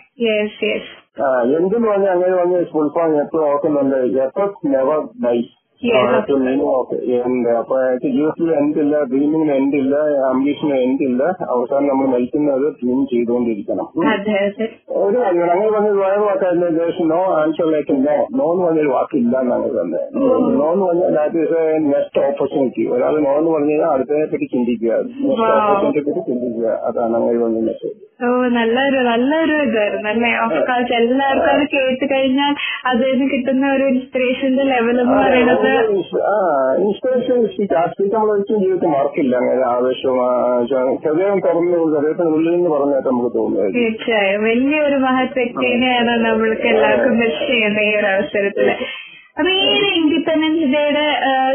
എന്തെന്ന് 1.58 1.88
പറഞ്ഞാൽ 1.88 2.12
അങ്ങനെ 2.12 2.36
വന്ന് 2.42 2.60
ഫുൾ 2.74 2.88
ഫോം 2.96 3.14
എപ്പോഴും 3.22 3.46
ഓർക്കുന്നുണ്ട്. 3.48 4.00
എപ്പോ 4.24 4.46
നെവർ 4.66 5.00
ഡൈ 5.26 5.38
Yes. 5.84 6.28
എന്ത് 7.24 7.50
അപ്പൊ 7.54 7.76
എനിക്ക് 7.86 8.10
ജീവിതത്തിൽ 8.10 8.50
എന്തില്ല 8.60 8.96
ഡ്രീമിങ്ങിന് 9.10 9.54
എന്തില്ല 9.54 9.96
അംബീഷന് 10.30 10.78
എന്തില്ല 10.86 11.22
അവസാനം 11.54 11.88
നമ്മൾ 11.88 12.06
നയിക്കുന്നത് 12.14 12.66
ഡ്രീം 12.78 13.00
ചെയ്തുകൊണ്ടിരിക്കണം. 13.12 13.88
ഒരു 15.02 15.18
അങ്ങനെ 15.30 15.66
പറഞ്ഞൊരു 15.74 16.00
വേറെ 16.00 16.20
വാക്കായിരുന്നു 16.22 16.70
ദേശം 16.78 17.08
no 17.08 17.20
answer 17.40 17.68
like 17.74 17.98
no 18.00 18.16
no 18.38 18.48
എന്ന് 18.54 18.64
പറഞ്ഞൊരു 18.66 18.94
വാക്കില്ല 18.96 19.36
എന്നാണ് 19.44 19.70
തന്നെ 19.80 20.02
നോ 20.58 20.68
എന്ന് 20.74 20.86
പറഞ്ഞാൽ 20.86 21.12
that 21.18 21.44
is 21.44 21.58
a 21.64 21.66
next 21.90 22.22
opportunity 22.28 22.86
ഒരാൾ 22.96 23.14
നോ 23.28 23.34
എന്ന് 23.40 23.52
പറഞ്ഞു 23.52 23.74
കഴിഞ്ഞാൽ 23.74 23.92
അടുത്തതിനെ 23.96 24.28
പറ്റി 24.34 24.48
ചിന്തിക്കുക. 24.56 24.94
നെക്സ്റ്റ്. 25.04 25.52
ഓപ്പർച്യൂണിറ്റിയെ 25.58 26.06
പറ്റി 26.10 26.24
ചിന്തിക്കുക. 26.32 26.68
അതാണ് 26.90 27.14
അങ്ങനെ 27.20 27.40
പറഞ്ഞ 27.44 27.62
മെസ്സേജ് 27.70 27.98
ഓ 28.20 28.28
നല്ലൊരു 28.48 29.00
നല്ലൊരു 29.02 29.56
ഇതായിരുന്നു 29.64 30.10
അല്ലേ? 30.10 30.30
ഓഫ് 30.38 30.60
കോഴ്സ് 30.68 30.94
എല്ലാവർക്കും 30.94 31.50
അത് 31.54 31.64
കേട്ട് 31.74 32.06
കഴിഞ്ഞാൽ 32.12 32.52
അതിൽ 32.86 33.10
നിന്ന് 33.12 33.26
കിട്ടുന്ന 33.32 33.66
ഒരു 33.74 33.86
ഇൻസ്പിറേഷന്റെ 33.88 34.64
ലെവൽ 34.64 34.98
എന്ന് 35.02 35.16
പറയുന്നത് 35.18 35.72
ഇൻസ്പിറേഷൻ 36.84 37.40
ജീവിതത്തിൽ 38.60 38.92
അങ്ങനെ 39.36 39.66
ആവേശവും 39.72 40.22
ഹൃദയം 41.04 41.40
തുറന്നു 41.40 41.78
നിന്ന് 42.50 42.70
നമുക്ക് 43.08 43.32
തോന്നുന്നത് 43.38 43.76
തീർച്ചയായും. 43.78 44.44
വലിയൊരു 44.44 44.98
മഹത് 44.98 45.38
വ്യക്തിനെയാണ് 45.40 46.16
നമ്മൾക്ക് 46.28 46.68
എല്ലാവർക്കും 46.68 47.18
മിസ് 47.20 47.42
ചെയ്യുന്ന 47.48 47.82
ഈ 47.82 47.96
ഒരു 47.96 48.10
അവസരത്തിൽ. 48.16 48.70
അപ്പൊ 49.38 49.50
ഈ 49.60 49.62
ഒരു 49.76 49.88
ഇൻഡിപെൻഡൻസ് 50.00 50.66
ഡേയുടെ 50.74 51.06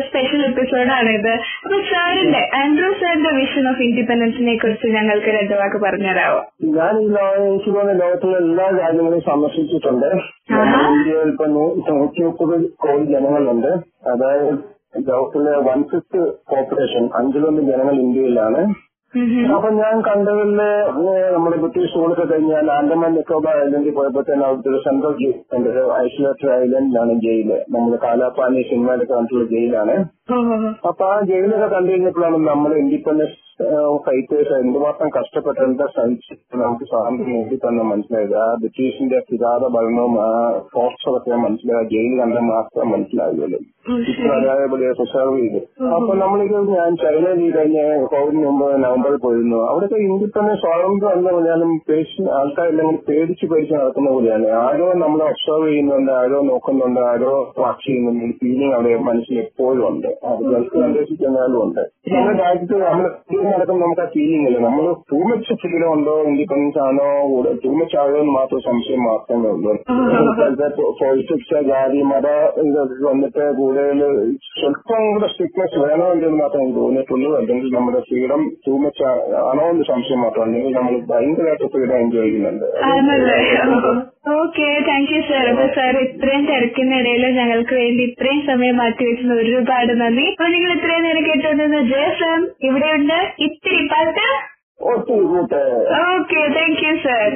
സ്പെഷ്യൽ 0.06 0.40
എപ്പിസോഡാണ് 0.46 1.10
ഇത്. 1.18 1.30
അപ്പൊ 1.64 1.76
സാറിന്റെ 1.90 2.40
ആൻഡ്രൂ 2.60 2.88
സാറിന്റെ 3.00 3.30
വിഷൻ 3.36 3.66
ഓഫ് 3.70 3.82
ഇൻഡിപെൻഡൻസിനെ 3.86 4.54
കുറിച്ച് 4.62 4.88
ഞങ്ങൾക്ക് 4.96 5.30
രണ്ടു 5.36 5.54
വാക്ക് 5.60 5.78
പറഞ്ഞുതരാമോ 5.84 6.40
ഞാൻ 6.78 6.96
ഈ 7.02 7.06
എനിക്ക് 7.42 7.70
തോന്നുന്ന 7.76 7.94
ലോകത്തിലെ 8.02 8.38
എല്ലാ 8.44 8.66
രാജ്യങ്ങളും 8.80 9.22
സന്ദർശിച്ചിട്ടുണ്ട്. 9.28 10.08
ഇന്ത്യയിൽ 10.88 11.30
ഇപ്പൊ 11.34 11.46
നൂറ്റി 11.56 12.22
മുപ്പത് 12.26 12.56
കോടി 12.84 13.04
ജനങ്ങളുണ്ട്. 13.14 13.70
അതായത് 14.12 14.50
ലോകത്തിലെ 15.08 15.54
വൺ 15.68 15.80
ഫിഫ്ത്ത് 15.90 16.20
പോപ്പുലേഷൻ 16.52 17.04
അഞ്ചിലൊന്ന് 17.20 17.62
ജനങ്ങൾ 17.70 17.96
ഇന്ത്യയിലാണ്. 18.06 18.60
അപ്പൊ 19.54 19.68
ഞാൻ 19.74 19.94
കണ്ടതിൽ 20.06 20.50
നമ്മുടെ 21.34 21.56
ബ്രിട്ടീഷ് 21.62 21.94
റൂളൊക്കെ 21.96 22.24
കഴിഞ്ഞാൽ 22.32 22.66
ആൻഡമാൻ 22.70 23.12
നിക്കോബാർ 23.16 23.54
ഐലൻഡിൽ 23.62 23.94
പോയപ്പോ 23.98 24.22
തന്നെ 24.28 24.44
അവിടുത്തെ 24.46 24.70
ഒരു 24.72 24.80
സെൻട്രൽ 24.86 25.14
ജയിൽ 25.20 25.68
ഒരു 25.72 25.84
ഐസൊലേറ്റഡ് 26.02 26.52
ഐലൻഡിലാണ് 26.58 27.14
ജയിൽ. 27.24 27.50
നമ്മുടെ 27.74 27.98
കാലാപ്പാനി 28.04 28.62
സിനിമയിലൊക്കെ 28.70 29.14
കണ്ടിട്ടുള്ള 29.14 29.46
ജയിലാണ്. 29.54 29.94
അപ്പൊ 30.90 31.06
ആ 31.12 31.18
ജയിലൊക്കെ 31.30 31.68
കണ്ടു 31.74 31.90
കഴിഞ്ഞപ്പോഴാണ് 31.90 32.40
നമ്മൾ 32.50 32.72
ഇൻഡിപെൻഡൻസ് 32.82 33.38
ഫൈറ്റേഴ്സ് 34.06 34.54
എന്തുമാത്രം 34.64 35.08
കഷ്ടപ്പെട്ട് 35.16 35.60
എന്താ 35.60 35.86
സഹിച്ച് 35.96 36.34
നമുക്ക് 36.62 36.84
സ്വാതന്ത്ര്യം 36.90 37.32
നേടി 37.36 37.56
തന്നെ 37.64 37.84
മനസ്സിലായത്. 37.84 38.34
ആ 38.44 38.46
ബ്രിട്ടീഷിന്റെ 38.62 39.18
കിരാത 39.30 39.62
ഭരണവും 39.76 40.14
ആ 40.26 40.28
ഫോർട്സൊക്കെ 40.74 41.36
മനസ്സിലായി. 41.46 41.88
ജയിൽ 41.94 42.14
കണ്ട 42.20 42.38
മാത്രം 42.52 42.90
മനസ്സിലാകുമല്ലോ 42.94 43.60
ഇത്ര 44.10 44.48
അതേപോലെ 44.52 44.88
പ്രിസർവ് 44.98 45.36
ചെയ്ത് 45.40 45.60
അപ്പൊ 45.96 46.14
നമ്മളിത് 46.22 46.70
ഞാൻ 46.78 46.90
ചൈനയിൽ 47.02 47.50
കഴിഞ്ഞ 47.56 47.78
കോവിഡിന് 48.12 48.42
മുമ്പ് 48.46 48.66
നവംബറിൽ 48.84 49.18
പോയിരുന്നു. 49.22 49.58
അവിടുത്തെ 49.68 49.98
ഇൻഡിപെൻഡൻസ് 50.06 50.60
സ്വാതന്ത്ര്യം 50.64 51.12
എന്ന് 51.18 51.30
പറഞ്ഞാലും 51.30 51.70
പേഷ്യൻ 51.88 52.26
ആൾക്കാരില്ലെങ്കിൽ 52.38 52.98
പേടിച്ച് 53.08 53.46
പേടിച്ച് 53.52 53.74
നടക്കുന്ന 53.74 54.08
പോലെയാണ്. 54.10 54.48
ആരോ 54.64 54.88
നമ്മളെ 55.04 55.24
ഒബ്സർവ് 55.30 55.68
ചെയ്യുന്നുണ്ട് 55.68 56.12
ആരോ 56.12 56.40
നോക്കുന്നുണ്ട് 56.50 57.00
ആരോ 57.12 57.32
വാച്ച് 57.62 57.86
ചെയ്യുന്നുണ്ട് 57.86 58.24
ഈ 58.24 58.32
ഫീലിംഗ് 58.42 58.74
അവിടെ 58.74 58.96
മനസ്സിൽ 59.10 59.38
എപ്പോഴും 59.44 59.84
ഉണ്ട്. 59.90 60.10
അത് 60.30 60.42
ഗൾഫ് 60.52 61.16
ചെന്നാലും 61.22 61.58
ഉണ്ട്. 61.66 61.82
നമ്മുടെ 62.12 62.38
രാജ്യത്ത് 62.44 62.76
നമ്മൾ 62.88 63.06
നടക്കുമ്പോൾ 63.52 63.84
നമുക്ക് 63.84 64.02
ആ 64.06 64.08
ഫീലിംഗ് 64.14 64.46
ഇല്ല? 64.48 64.58
നമ്മൾ 64.66 64.84
ടൂ 65.10 65.18
മച്ച് 65.28 65.54
ഫീലം 65.62 65.88
ഉണ്ടോ? 65.92 66.14
ഇൻഡിപെൻഡൻസ് 66.30 66.80
ആണോ 66.86 67.08
ടൂ 67.64 67.70
മച്ച് 67.78 67.96
ആണോ 68.02 68.16
എന്ന് 68.22 68.34
മാത്രം 68.38 68.60
സംശയം 68.68 69.02
മാത്രമേ 69.08 69.50
ഉള്ളൂ. 69.56 69.74
പൊളിറ്റിക്സ് 71.00 71.60
ജാതി 71.70 72.00
മത 72.12 72.26
ഇതൊക്കെ 72.66 73.04
വന്നിട്ട് 73.10 73.44
കൂടുതൽ 73.60 74.00
സ്വല്പം 74.58 75.02
കൂടെ 75.12 75.28
സ്ട്രിക്ട്നെസ് 75.34 75.78
വേണോ 75.84 76.06
എന്ന് 76.12 76.38
മാത്രമേ 76.42 76.64
എനിക്ക് 76.64 76.80
തോന്നിയിട്ടുള്ളൂ. 76.80 77.30
അല്ലെങ്കിൽ 77.40 77.68
നമ്മുടെ 77.76 78.00
ഫ്രീഡം 78.08 78.42
ടൂ 78.66 78.74
മച്ച് 78.84 79.04
ആണോ 79.50 79.64
എന്ന് 79.72 79.84
സംശയം 79.92 80.20
മാത്രം 80.24 80.44
അല്ലെങ്കിൽ 80.48 80.74
നമ്മൾ 80.78 80.94
ഭയങ്കരമായിട്ട് 81.12 81.66
ഫ്രീഡം 81.74 81.96
എൻജോയ് 82.04 82.28
ചെയ്യുന്നുണ്ട്. 82.28 82.66
ഓക്കെ 84.34 84.68
താങ്ക് 84.86 85.10
യു 85.14 85.20
സർ 85.28 85.44
അപ്പൊ 85.50 85.64
സാർ 85.74 85.94
ഇത്രയും 86.04 86.42
തിരക്കിനിടയിൽ 86.46 87.24
ഞങ്ങൾക്ക് 87.38 87.74
വേണ്ടി 87.74 88.02
ഇത്രയും 88.08 88.40
സമയം 88.48 88.76
മാറ്റി 88.76 89.04
വെച്ചത് 89.08 89.34
ഒരുപാട് 89.34 89.92
നന്ദി. 90.00 90.24
അപ്പൊ 90.32 90.48
നിങ്ങൾ 90.54 90.70
ഇത്രയും 90.76 91.04
നേരം 91.06 91.24
കേട്ടോണ്ടിരുന്ന 91.28 91.80
ജയസം 91.92 92.40
ഇവിടെയുണ്ട്. 92.68 93.18
ഇത്തിരി 93.46 93.82
പാട്ട് 93.92 94.26
ഓക്കെ 94.88 96.40
താങ്ക് 96.56 96.82
യു 96.86 96.94
സാർ 97.06 97.30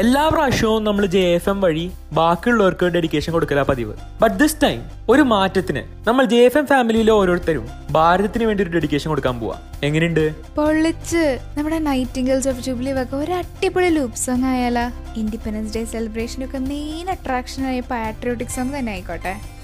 എല്ലാ 0.00 0.28
പ്രാവശ്യവും 0.28 0.84
നമ്മൾ 0.84 1.06
ജെ 1.06 1.18
എഫ് 1.18 1.48
എം 1.48 1.60
വഴി 1.60 1.90
ബാക്കിയുള്ളവർക്ക് 2.12 2.86
ഡെഡിക്കേഷൻ 2.86 3.32
കൊടുക്കല 3.32 3.62
പതിവ്. 3.62 3.94
ബട്ട് 4.22 4.36
ദിസ് 4.36 4.56
ടൈം 4.62 4.80
ഒരു 5.08 5.22
മാറ്റത്തിന് 5.22 5.82
നമ്മൾ 6.08 6.24
ജെ 6.24 6.36
എഫ് 6.36 6.58
എം 6.58 6.66
ഫാമിലിയിലെ 6.66 7.12
ഓരോരുത്തരും 7.12 7.64
ഭാരതത്തിന് 7.90 8.44
വേണ്ടി 8.44 8.64
ഒരു 8.64 8.70
ഡെഡിക്കേഷൻ 8.70 9.08
കൊടുക്കാൻ 9.08 9.40
പോവാ. 9.40 9.56
എങ്ങനെയുണ്ട്? 9.82 10.24
പൊള്ളിച്ച് 10.56 11.38
നമ്മുടെ 11.58 11.78
നൈറ്റിംഗൽസ് 11.78 12.48
ഓഫ് 12.48 12.60
ജൂബിലി 12.60 12.92
വക 12.92 13.14
ഒരു 13.14 13.32
അടിപൊളി 13.32 13.88
ലൂപ്പ് 13.88 14.16
സോങ് 14.16 14.44
ആയാലാ. 14.44 14.92
ഇൻഡിപെൻഡൻസ് 15.16 15.74
ഡേ 15.78 15.84
സെലിബ്രേഷനൊക്കെ 15.84 16.58
മെയിൻ 16.58 17.10
അട്രാക്ഷൻ 17.10 17.66
ആയ 17.66 17.80
പാട്രിയോട്ടിക് 17.80 18.48
സോങ് 18.48 18.78
തന്നെ 18.78 18.92
ആയിക്കോട്ടെ. 18.92 19.55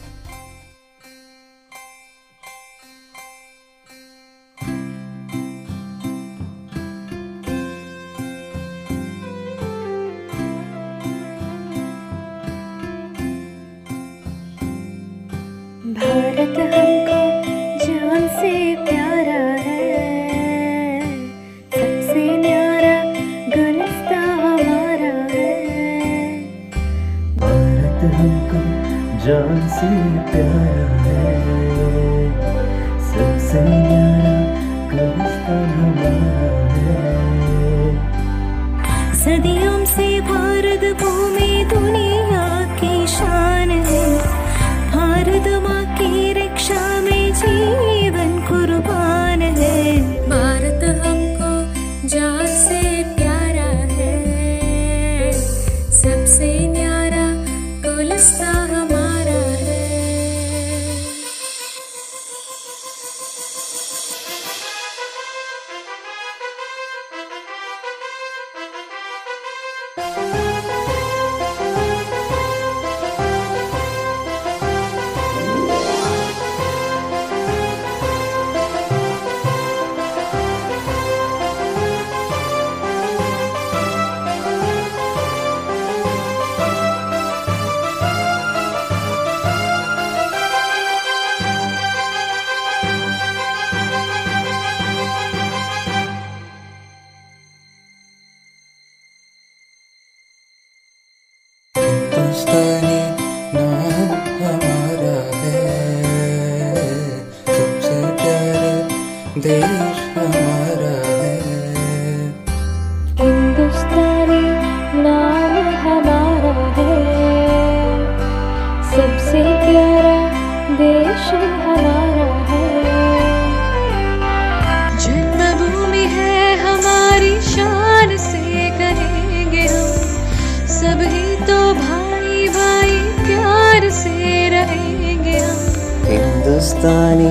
हिंदुस्तानी 136.53 137.29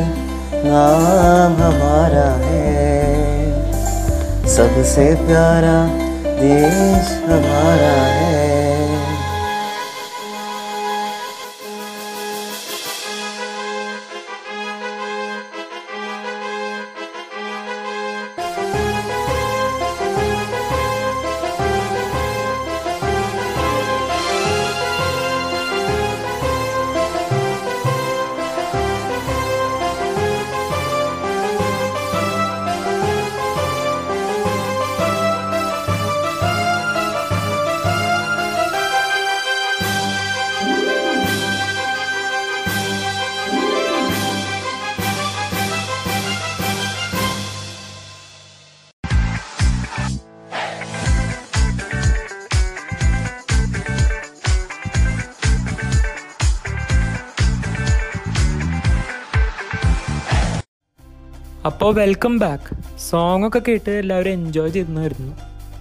नाम 0.66 1.54
हमारा 1.62 2.30
है। 2.42 2.90
सबसे 4.48 5.06
प्यारा 5.22 5.78
देश 6.42 7.12
हमारा 7.30 7.94
है। 8.18 8.41
അപ്പോൾ 61.66 61.94
വെൽക്കം 61.94 62.40
ബാക്ക് 62.40 63.00
സോങ് 63.00 63.48
ഒക്കെ 63.48 63.60
കേട്ട് 63.60 63.90
എല്ലാവരും 63.90 64.32
എൻജോയ് 64.32 64.72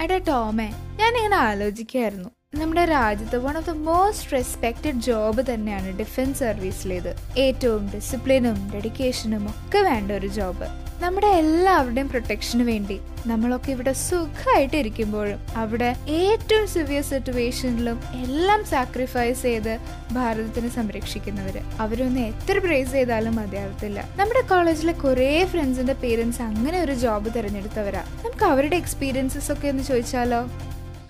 എടാ 0.03 0.19
ടോമേ 0.29 0.67
ഞാൻ 0.97 1.17
ഇങ്ങനെ 1.17 1.37
ആലോചിക്കായിരുന്നു. 1.37 2.31
നമ്മുടെ 2.53 2.85
രാജ്യത്ത് 2.85 3.39
one 3.39 3.57
of 3.57 3.67
the 3.67 3.71
most 3.71 4.33
respected 4.33 5.01
job 5.01 5.43
തന്നെയാണ് 5.51 5.91
ഡിഫൻസ് 5.91 6.39
സർവീസിലേത് 6.39 7.11
ഏറ്റവും 7.39 7.83
ഡിസിപ്ലിനും 7.95 8.57
ഡെഡിക്കേഷനും 8.73 9.49
ഒക്കെ 9.49 9.81
വേണ്ട 9.83 10.11
ഒരു 10.13 10.27
ജോബ് 10.27 10.67
നമ്മുടെ 11.03 11.27
എല്ലാവരുടെയും 11.27 12.09
പ്രൊട്ടക്ഷന് 12.09 12.63
വേണ്ടി 12.63 12.97
നമ്മളൊക്കെ 13.27 13.71
ഇവിടെ 13.73 13.93
സുഖമായിട്ട് 13.93 14.77
ഇരിക്കുമ്പോഴും 14.77 15.39
അവിടെ 15.57 15.97
ഏറ്റവും 16.09 16.67
സിവിയർ 16.67 17.03
സിറ്റുവേഷനിലും 17.03 18.01
എല്ലാം 18.25 18.65
സാക്രിഫൈസ് 18.65 19.43
ചെയ്ത് 19.43 19.73
ഭാരതത്തിനെ 20.13 20.69
സംരക്ഷിക്കുന്നവര്. 20.69 21.63
അവരൊന്ന് 21.81 22.21
എത്ര 22.21 22.59
പ്രേസ് 22.59 22.93
ചെയ്താലും 22.93 23.37
മതിയാവത്തില്ല. 23.37 24.05
നമ്മുടെ 24.17 24.41
കോളേജിലെ 24.41 24.93
കുറേ 24.93 25.45
ഫ്രണ്ട്സിന്റെ 25.45 25.93
പേരൻസ് 25.93 26.43
അങ്ങനെ 26.43 26.81
ഒരു 26.83 26.93
ജോബ് 26.95 27.31
തിരഞ്ഞെടുത്തവരാ. 27.39 28.05
നമുക്ക് 28.25 28.45
അവരുടെ 28.45 28.77
എക്സ്പീരിയൻസസ് 28.77 29.53
ഒക്കെ 29.53 29.69
ഒന്ന് 29.69 29.83
ചോദിച്ചാലോ? 29.83 30.43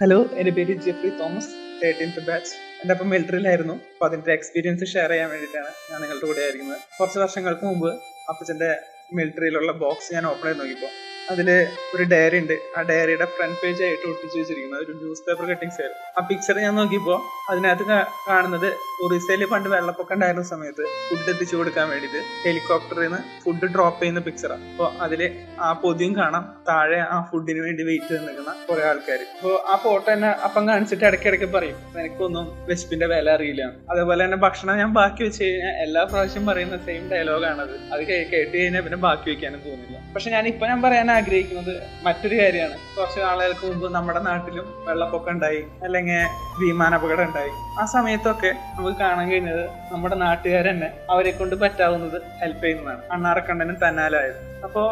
ഹലോ 0.01 0.19
എന്റെ 0.35 0.51
പേര് 0.51 0.75
ജെഫ്രി 0.85 1.11
തോമസ് 1.19 1.51
തേർട്ടീൻത്ത് 1.81 2.21
ബാച്ച് 2.21 2.53
എന്റെ 2.81 2.93
അപ്പം 2.95 3.09
മിലിറ്ററിയിലായിരുന്നു 3.11 3.75
അപ്പോൾ 3.91 4.07
അതിന്റെ 4.07 4.33
എക്സ്പീരിയൻസ് 4.33 4.85
ഷെയർ 4.85 5.11
ചെയ്യാൻ 5.11 5.31
വേണ്ടിയിട്ടാണ് 5.31 5.71
ഞാൻ 5.91 5.99
നിങ്ങളുടെ 6.01 6.27
കൂടെ 6.27 6.41
ആയിരിക്കുന്നത്. 6.41 6.81
കുറച്ച് 6.99 7.19
വർഷങ്ങൾക്ക് 7.19 7.65
മുമ്പ് 7.67 7.91
അപ്പച്ചന്റെ 8.29 8.71
മിലിറ്ററിയിലുള്ള 9.15 9.73
ബോക്സ് 9.83 10.15
ഞാൻ 10.15 10.27
ഓപ്പൺ 10.27 10.47
ചെയ്ത് 10.47 10.61
നോക്കിയപ്പോൾ 10.61 10.93
അതിൽ 11.33 11.49
ഒരു 11.95 12.05
ഡയറി 12.13 12.39
ഉണ്ട്. 12.43 12.55
ആ 12.77 12.83
ഡയറിയുടെ 12.91 13.27
ഫ്രണ്ട് 13.37 13.59
പേജ് 13.63 13.83
ആയിട്ട് 13.87 14.07
ഒട്ടിച്ചു 14.13 14.37
വെച്ചിരിക്കുന്നത്. 14.41 14.81
ഒരു 14.85 14.93
ന്യൂസ് 15.01 15.23
പേപ്പർ 15.27 15.45
കട്ടിങ്സ് 15.51 15.79
ആയിരുന്നു 15.83 16.07
ആ 16.19 16.23
പിക്ചർ 16.29 16.57
ഞാൻ 16.67 16.75
നോക്കിയപ്പോൾ 16.81 17.19
അതിനകത്ത് 17.51 17.85
കാണുന്നത് 18.29 18.69
ഒറീസയിൽ 19.05 19.43
പണ്ട് 19.53 19.69
വെള്ളപ്പൊക്കം 19.75 20.15
ഉണ്ടായിരുന്ന 20.17 20.47
സമയത്ത് 20.53 20.85
ഫുഡ് 21.09 21.29
എത്തിച്ചു 21.33 21.55
കൊടുക്കാൻ 21.59 21.87
വേണ്ടിയിട്ട് 21.93 22.21
ഹെലികോപ്റ്ററിൽ 22.45 23.05
നിന്ന് 23.07 23.21
ഫുഡ് 23.45 23.69
ഡ്രോപ്പ് 23.75 24.01
ചെയ്യുന്ന 24.01 24.21
പിക്ചറാണ് 24.27 24.65
അപ്പോൾ 24.73 24.89
അതിൽ 25.05 25.21
ആ 25.67 25.69
പൊതിയും 25.83 26.13
കാണാം. 26.21 26.45
താഴെ 26.69 27.01
ആ 27.15 27.17
ഫുഡിന് 27.31 27.61
വേണ്ടി 27.67 27.83
വെയിറ്റ് 27.89 28.11
ചെയ്ത് 28.11 28.27
നിൽക്കുന്ന 28.29 28.53
കുറെ 28.69 28.83
ആൾക്കാർ 28.91 29.21
അപ്പോൾ 29.37 29.55
ആ 29.73 29.77
ഫോട്ടോ 29.85 30.07
തന്നെ 30.13 30.31
അപ്പം 30.49 30.63
കാണിച്ചിട്ട് 30.71 31.05
ഇടയ്ക്കിടയ്ക്ക് 31.11 31.49
പറയും 31.57 31.79
എനിക്കൊന്നും 32.01 32.45
വിശപ്പിന്റെ 32.71 33.07
വില 33.15 33.31
അറിയില്ല. 33.37 33.63
അതേപോലെ 33.93 34.21
തന്നെ 34.25 34.41
ഭക്ഷണം 34.47 34.79
ഞാൻ 34.83 34.93
ബാക്കി 35.01 35.23
വെച്ച് 35.27 35.43
കഴിഞ്ഞാൽ 35.45 35.75
എല്ലാ 35.87 36.03
പ്രാവശ്യം 36.11 36.45
പറയുന്ന 36.51 36.79
സെയിം 36.89 37.05
ഡയലോഗാണത് 37.15 37.75
അത് 37.95 38.03
കേട്ട് 38.11 38.55
കഴിഞ്ഞാൽ 38.57 38.85
പിന്നെ 38.89 39.01
ബാക്കി 39.09 39.29
വെക്കാനും 39.33 39.63
തോന്നില്ല. 39.69 39.97
പക്ഷെ 40.15 40.31
ഞാൻ 40.37 40.45
ഇപ്പൊ 40.53 40.65
ഞാൻ 40.73 40.79
പറയാൻ 40.85 41.09
ആഗ്രഹിക്കുന്നത് 41.21 41.75
മറ്റൊരു 42.03 42.37
കാര്യമാണ്. 42.41 42.77
കുറച്ച് 42.97 43.21
നാളുകൾക്ക് 43.21 43.67
മുമ്പ് 43.67 43.87
നമ്മുടെ 43.95 44.21
നാട്ടിലും 44.21 44.67
വെള്ളപ്പൊക്കം 44.89 45.33
ഉണ്ടായി 45.33 45.63
അല്ലെങ്കിൽ 45.83 46.21
വിമാനാപകടം 46.61 47.25
ഉണ്ടായി. 47.25 47.53
ആ 47.81 47.85
സമയത്തൊക്കെ 47.85 48.53
നമുക്ക് 48.77 48.99
കാണാൻ 48.99 49.31
കഴിഞ്ഞത് 49.31 49.65
നമ്മുടെ 49.93 50.15
നാട്ടുകാർ 50.15 50.67
തന്നെ 50.69 50.91
അവരെ 51.11 51.31
കൊണ്ട് 51.31 51.57
പറ്റാവുന്നത് 51.57 52.19
ഹെൽപ്പ് 52.43 52.65
ചെയ്യുന്നതാണ്. 52.65 53.03
അണ്ണാറക്കണ്ണനും 53.13 53.79
തന്നാലായത്. 53.89 54.39
അപ്പോ 54.65 54.83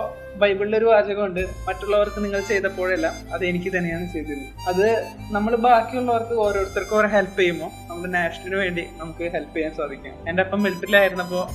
ബൈബിളിൽ 0.40 0.74
ഒരു 0.76 0.84
വാചകമുണ്ട് 0.84 1.40
മറ്റുള്ളവർക്ക് 1.68 2.24
നിങ്ങൾ 2.24 2.40
ചെയ്തപ്പോഴെല്ലാം 2.40 3.14
അത് 3.34 3.42
എനിക്ക് 3.44 3.70
തന്നെയാണ് 3.76 4.12
ചെയ്തിരുന്നത്. 4.12 4.52
അത് 4.68 4.86
നമ്മൾ 5.30 5.56
ബാക്കിയുള്ളവർക്ക് 5.56 6.34
ഓരോരുത്തർക്കും 6.34 6.96
ഓരോ 6.98 7.08
ഹെൽപ്പ് 7.08 7.38
ചെയ്യുമ്പോൾ 7.38 7.70
നമ്മുടെ 7.88 8.10
നാഷണലിന് 8.12 8.56
വേണ്ടി 8.56 8.84
നമുക്ക് 8.98 9.24
ഹെൽപ്പ് 9.34 9.54
ചെയ്യാൻ 9.56 9.72
സാധിക്കും. 9.74 10.12
എന്റെ 10.28 10.42
അപ്പം 10.42 10.66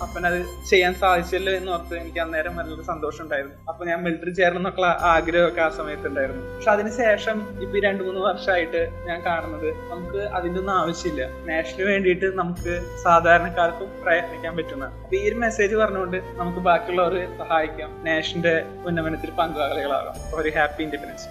അപ്പൻ 0.04 0.26
അത് 0.28 0.40
ചെയ്യാൻ 0.70 0.94
സാധിച്ചല്ലോ 0.96 1.54
എന്ന് 1.54 1.72
ഓർത്ത് 1.72 1.96
എനിക്ക് 1.98 2.20
അന്നേരം 2.20 2.56
നല്ലൊരു 2.56 2.82
സന്തോഷം 2.82 3.24
ഉണ്ടായിരുന്നു. 3.24 3.56
അപ്പൊ 3.70 3.86
ഞാൻ 3.86 4.04
മിലിറ്ററി 4.04 4.34
ചേർന്നൊക്കെ 4.64 5.06
ആഗ്രഹമൊക്കെ 5.06 5.62
ആ 5.62 5.70
സമയത്ത് 5.70 6.08
ഉണ്ടായിരുന്നു 6.08 6.56
പക്ഷെ 6.56 6.72
അതിനുശേഷം 6.72 7.38
ഇപ്പൊ 7.62 7.80
രണ്ടു 7.80 8.04
മൂന്ന് 8.04 8.22
വർഷമായിട്ട് 8.22 8.82
ഞാൻ 9.06 9.26
കാണുന്നത് 9.26 9.70
നമുക്ക് 9.92 10.22
അതിന്റെ 10.38 10.60
ഒന്നും 10.60 10.74
ആവശ്യമില്ല. 10.74 11.24
നാഷന് 11.50 11.86
വേണ്ടിയിട്ട് 11.86 12.28
നമുക്ക് 12.38 12.74
സാധാരണക്കാർക്കും 13.04 13.90
പ്രയത്നിക്കാൻ 14.04 14.58
പറ്റുന്ന. 14.58 14.86
അപ്പൊ 14.86 15.16
ഈ 15.16 15.30
ഒരു 15.30 15.36
മെസ്സേജ് 15.36 15.76
പറഞ്ഞുകൊണ്ട് 15.76 16.18
നമുക്ക് 16.36 16.60
ബാക്കിയുള്ളവരെ 16.60 17.38
സഹായിക്കാം. 17.38 17.92
നാഷന്റെ 18.04 18.56
ഉന്നമനത്തിൽ 18.86 19.32
പങ്കാളികളാകാം. 19.32 20.16
ഒരു 20.42 20.50
happy 20.50 20.84
independence 20.84 21.28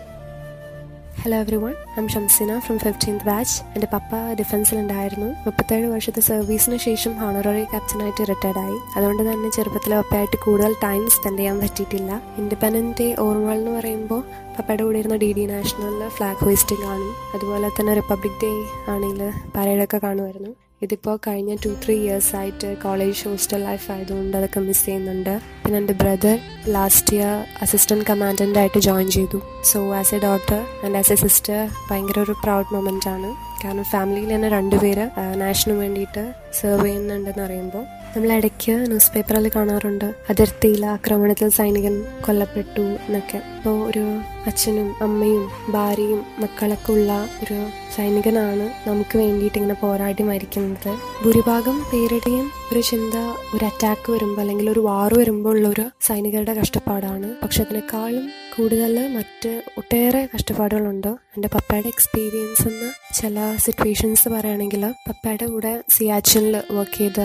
hello 1.25 1.37
everyone 1.57 1.75
I'm 1.99 2.09
Shamsina 2.09 2.59
from 2.59 2.79
fifteenth 2.79 3.25
batch 3.25 3.63
എന്റെ 3.75 3.89
പപ്പ 3.93 4.11
ഡിഫൻസിലുണ്ടായിരുന്നു. 4.39 5.27
മുപ്പത്തേഴ് 5.27 5.87
വർഷത്തെ 5.87 6.21
സർവീസിന് 6.21 6.77
ശേഷം 6.77 7.13
ഹോണററി 7.13 7.65
ക്യാപ്റ്റനായിട്ട് 7.65 8.23
റിട്ടയർഡായി 8.29 8.79
അതുകൊണ്ട് 8.97 9.23
തന്നെ 9.33 9.51
ചെറുപ്പത്തിലെ 9.51 9.97
പപ്പയായിട്ട് 9.97 10.37
കൂടുതൽ 10.45 10.75
ടൈം 10.83 11.11
സ്പെൻഡ് 11.11 11.39
ചെയ്യാൻ 11.39 11.61
പറ്റിയിട്ടില്ല. 11.61 12.23
ഇൻഡിപെൻഡന്റ് 12.39 12.97
ഡേ 13.01 13.17
ഓർമ്മകൾ 13.19 13.59
എന്ന് 13.59 13.71
പറയുമ്പോൾ 13.71 14.21
പപ്പയുടെ 14.59 14.83
കൂടെ 14.83 14.99
ഇരുന്ന 14.99 15.17
ഡി 15.17 15.33
ഡി 15.33 15.47
നാഷണലിൽ 15.47 16.09
ഫ്ലാഗ് 16.09 16.45
ഹോയിസ്റ്റിംഗ് 16.45 16.83
കാണും 16.83 17.15
അതുപോലെ 17.35 17.71
തന്നെ 17.81 17.95
റിപ്പബ്ലിക് 17.95 18.41
ഡേ 18.43 18.53
ആണെങ്കിൽ 18.93 19.23
പരേഡൊക്കെ 19.57 19.99
കാണുമായിരുന്നു. 19.99 20.53
ഇതിപ്പോൾ 20.85 21.17
കഴിഞ്ഞ 21.27 21.53
ടു 21.65 21.71
ത്രീ 21.83 21.95
ഇയേഴ്സ് 22.05 22.31
ആയിട്ട് 22.37 22.69
കോളേജ് 22.85 23.21
ഹോസ്റ്റൽ 23.29 23.61
ലൈഫ് 23.69 23.87
ആയതുകൊണ്ട് 23.95 24.35
അതൊക്കെ 24.39 24.61
മിസ് 24.61 24.83
ചെയ്യുന്നുണ്ട്. 24.87 25.35
പിന്നെ 25.65 25.79
എന്റെ 25.81 25.95
brother 26.01 26.37
last 26.77 27.15
year 27.17 27.35
assistant 27.65 28.07
commandant 28.11 28.59
ആയിട്ട് 28.63 28.81
ജോയിൻ 28.89 29.11
ചെയ്തു. 29.17 29.39
So 29.71 29.81
as 30.01 30.15
a 30.15 30.19
daughter 30.27 30.61
and 30.85 30.97
as 31.01 31.13
a 31.13 31.19
sister 31.25 31.61
ഭയങ്കര 31.91 32.19
ഒരു 32.27 32.35
പ്രൗഡ് 32.45 32.73
മൊമെന്റ് 32.75 33.09
ആണ്. 33.15 33.31
കാരണം 33.65 33.85
ഫാമിലിയിൽ 33.95 34.31
തന്നെ 34.35 34.49
രണ്ടുപേര് 34.59 35.05
നാഷന് 35.45 35.75
വേണ്ടിയിട്ട് 35.83 36.25
സെർവ് 36.61 36.87
ചെയ്യുന്നുണ്ടെന്ന് 36.87 37.43
പറയുമ്പോൾ 37.47 37.85
നമ്മൾ 38.15 38.33
ഇടയ്ക്ക് 38.33 38.73
ന്യൂസ് 38.91 39.13
പേപ്പറിൽ 39.13 39.51
കാണാറുണ്ട്. 39.57 40.15
അതിർത്തിയിലെ 40.31 40.87
ആക്രമണത്തിൽ 40.87 41.49
സൈനികൻ 41.49 41.95
കൊല്ലപ്പെട്ടു 42.27 42.81
എന്നൊക്കെ. 42.81 43.37
അപ്പോൾ 43.57 43.89
ഒരു 43.89 44.03
അച്ഛനും 44.47 44.89
അമ്മയും 45.03 45.73
ഭാര്യയും 45.73 46.21
മക്കളൊക്കെ 46.43 46.93
ഉള്ള 46.93 47.29
ഒരു 47.43 47.59
സൈനികനാണ് 47.97 48.89
നമുക്ക് 48.89 49.19
വേണ്ടിയിട്ട് 49.19 49.59
ഇങ്ങനെ 49.59 49.75
പോരാടി 49.75 50.23
മരിക്കുന്നത് 50.23 50.93
ഭൂരിഭാഗം 51.25 51.79
പേരുടെയും 51.93 52.47
ഒരു 52.73 52.81
ചിന്ത 52.81 53.15
ഒരു 53.55 53.65
അറ്റാക്ക് 53.65 54.13
വരുമ്പോൾ 54.13 54.41
അല്ലെങ്കിൽ 54.41 54.71
ഒരു 54.71 54.81
വാർ 54.81 55.15
വരുമ്പോൾ 55.15 55.57
ഉള്ള 55.57 55.69
ഒരു 55.69 55.91
സൈനികരുടെ 56.01 56.53
കഷ്ടപ്പാടാണ്. 56.53 57.31
പക്ഷെ 57.43 57.63
അതിനേക്കാളും 57.63 58.27
കൂടുതൽ 58.57 59.17
മറ്റ് 59.17 59.63
ഒട്ടേറെ 59.79 60.29
കഷ്ടപ്പാടുകളുണ്ട്. 60.35 61.09
എന്റെ 61.09 61.49
പപ്പയുടെ 61.55 61.89
എക്സ്പീരിയൻസ് 61.89 62.69
എന്ന് 62.69 62.89
ചില 63.15 63.57
സിറ്റുവേഷൻസ് 63.57 64.29
പറയുകയാണെങ്കിൽ 64.29 64.87
പപ്പയുടെ 65.09 65.47
കൂടെ 65.47 65.83
സിയാച്ചിനിൽ 65.89 66.63
വർക്ക് 66.71 66.99
ചെയ്ത 66.99 67.21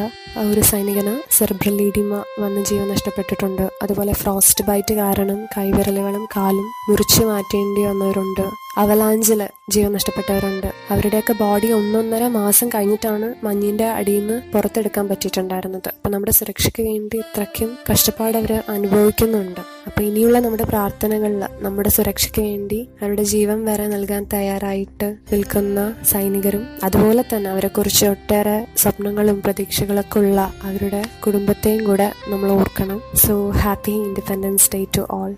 ഒരു 0.51 0.61
സൈനികന് 0.61 1.21
സെർബ്രൽ 1.31 1.77
ലീഡിമ 1.77 2.23
വന്ന് 2.39 2.65
ജീവൻ 2.65 2.87
നഷ്ടപ്പെട്ടിട്ടുണ്ട്. 2.87 3.69
അതുപോലെ 3.83 4.13
ഫ്രോസ്റ്റ് 4.13 4.65
ബൈറ്റ് 4.65 4.93
കാരണം 4.93 5.45
കൈവിരലുകളും 5.57 6.25
കാലും 6.37 6.67
മുറിച്ചു 6.89 7.23
മാറ്റേണ്ടി 7.23 7.83
വന്നവരുണ്ട്. 7.83 8.66
അവലാഞ്ചിൽ 8.77 9.47
ജീവൻ 9.69 9.93
നഷ്ടപ്പെട്ടവരുണ്ട്. 9.93 10.67
അവരുടെയൊക്കെ 10.91 11.33
ബോഡി 11.33 11.67
ഒന്നൊന്നര 11.67 12.27
മാസം 12.27 12.69
കഴിഞ്ഞിട്ടാണ് 12.69 13.45
മഞ്ഞിന്റെ 13.45 13.87
അടിയിൽ 13.89 14.19
നിന്ന് 14.19 14.51
പുറത്തെടുക്കാൻ 14.53 15.07
പറ്റിയിട്ടുണ്ടായിരുന്നത്. 15.07 15.87
അപ്പൊ 15.87 16.09
നമ്മുടെ 16.09 16.31
സുരക്ഷയ്ക്ക് 16.31 16.83
വേണ്ടി 16.83 17.17
ഇത്രയ്ക്കും 17.17 17.77
കഷ്ടപ്പാട് 17.91 18.37
അവർ 18.37 18.63
അനുഭവിക്കുന്നുണ്ട്. 18.69 19.61
അപ്പൊ 19.87 20.01
ഇനിയുള്ള 20.01 20.39
നമ്മുടെ 20.39 20.63
പ്രാർത്ഥനകളിൽ 20.63 21.43
നമ്മുടെ 21.59 21.89
സുരക്ഷയ്ക്ക് 21.89 22.41
വേണ്ടി 22.41 22.89
അവരുടെ 23.01 23.23
ജീവൻ 23.23 23.65
വരെ 23.65 23.87
നൽകാൻ 23.87 24.23
തയ്യാറായിട്ട് 24.33 25.15
നിൽക്കുന്ന 25.33 25.93
സൈനികരും 26.03 26.67
അതുപോലെ 26.83 27.23
തന്നെ 27.33 27.49
അവരെ 27.49 27.67
കുറിച്ച് 27.67 28.05
ഒട്ടേറെ 28.05 28.67
സ്വപ്നങ്ങളും 28.77 29.41
പ്രതീക്ഷകളൊക്കെ 29.41 30.19
ഉള്ള 30.19 30.53
അവരുടെ 30.63 31.03
കുടുംബത്തെയും 31.25 31.85
കൂടെ 31.85 32.13
നമ്മൾ 32.27 32.51
ഓർക്കണം. 32.51 33.01
So 33.15 33.49
happy 33.49 33.91
independence 33.91 34.69
day 34.75 34.85
to 34.97 35.05
all 35.11 35.35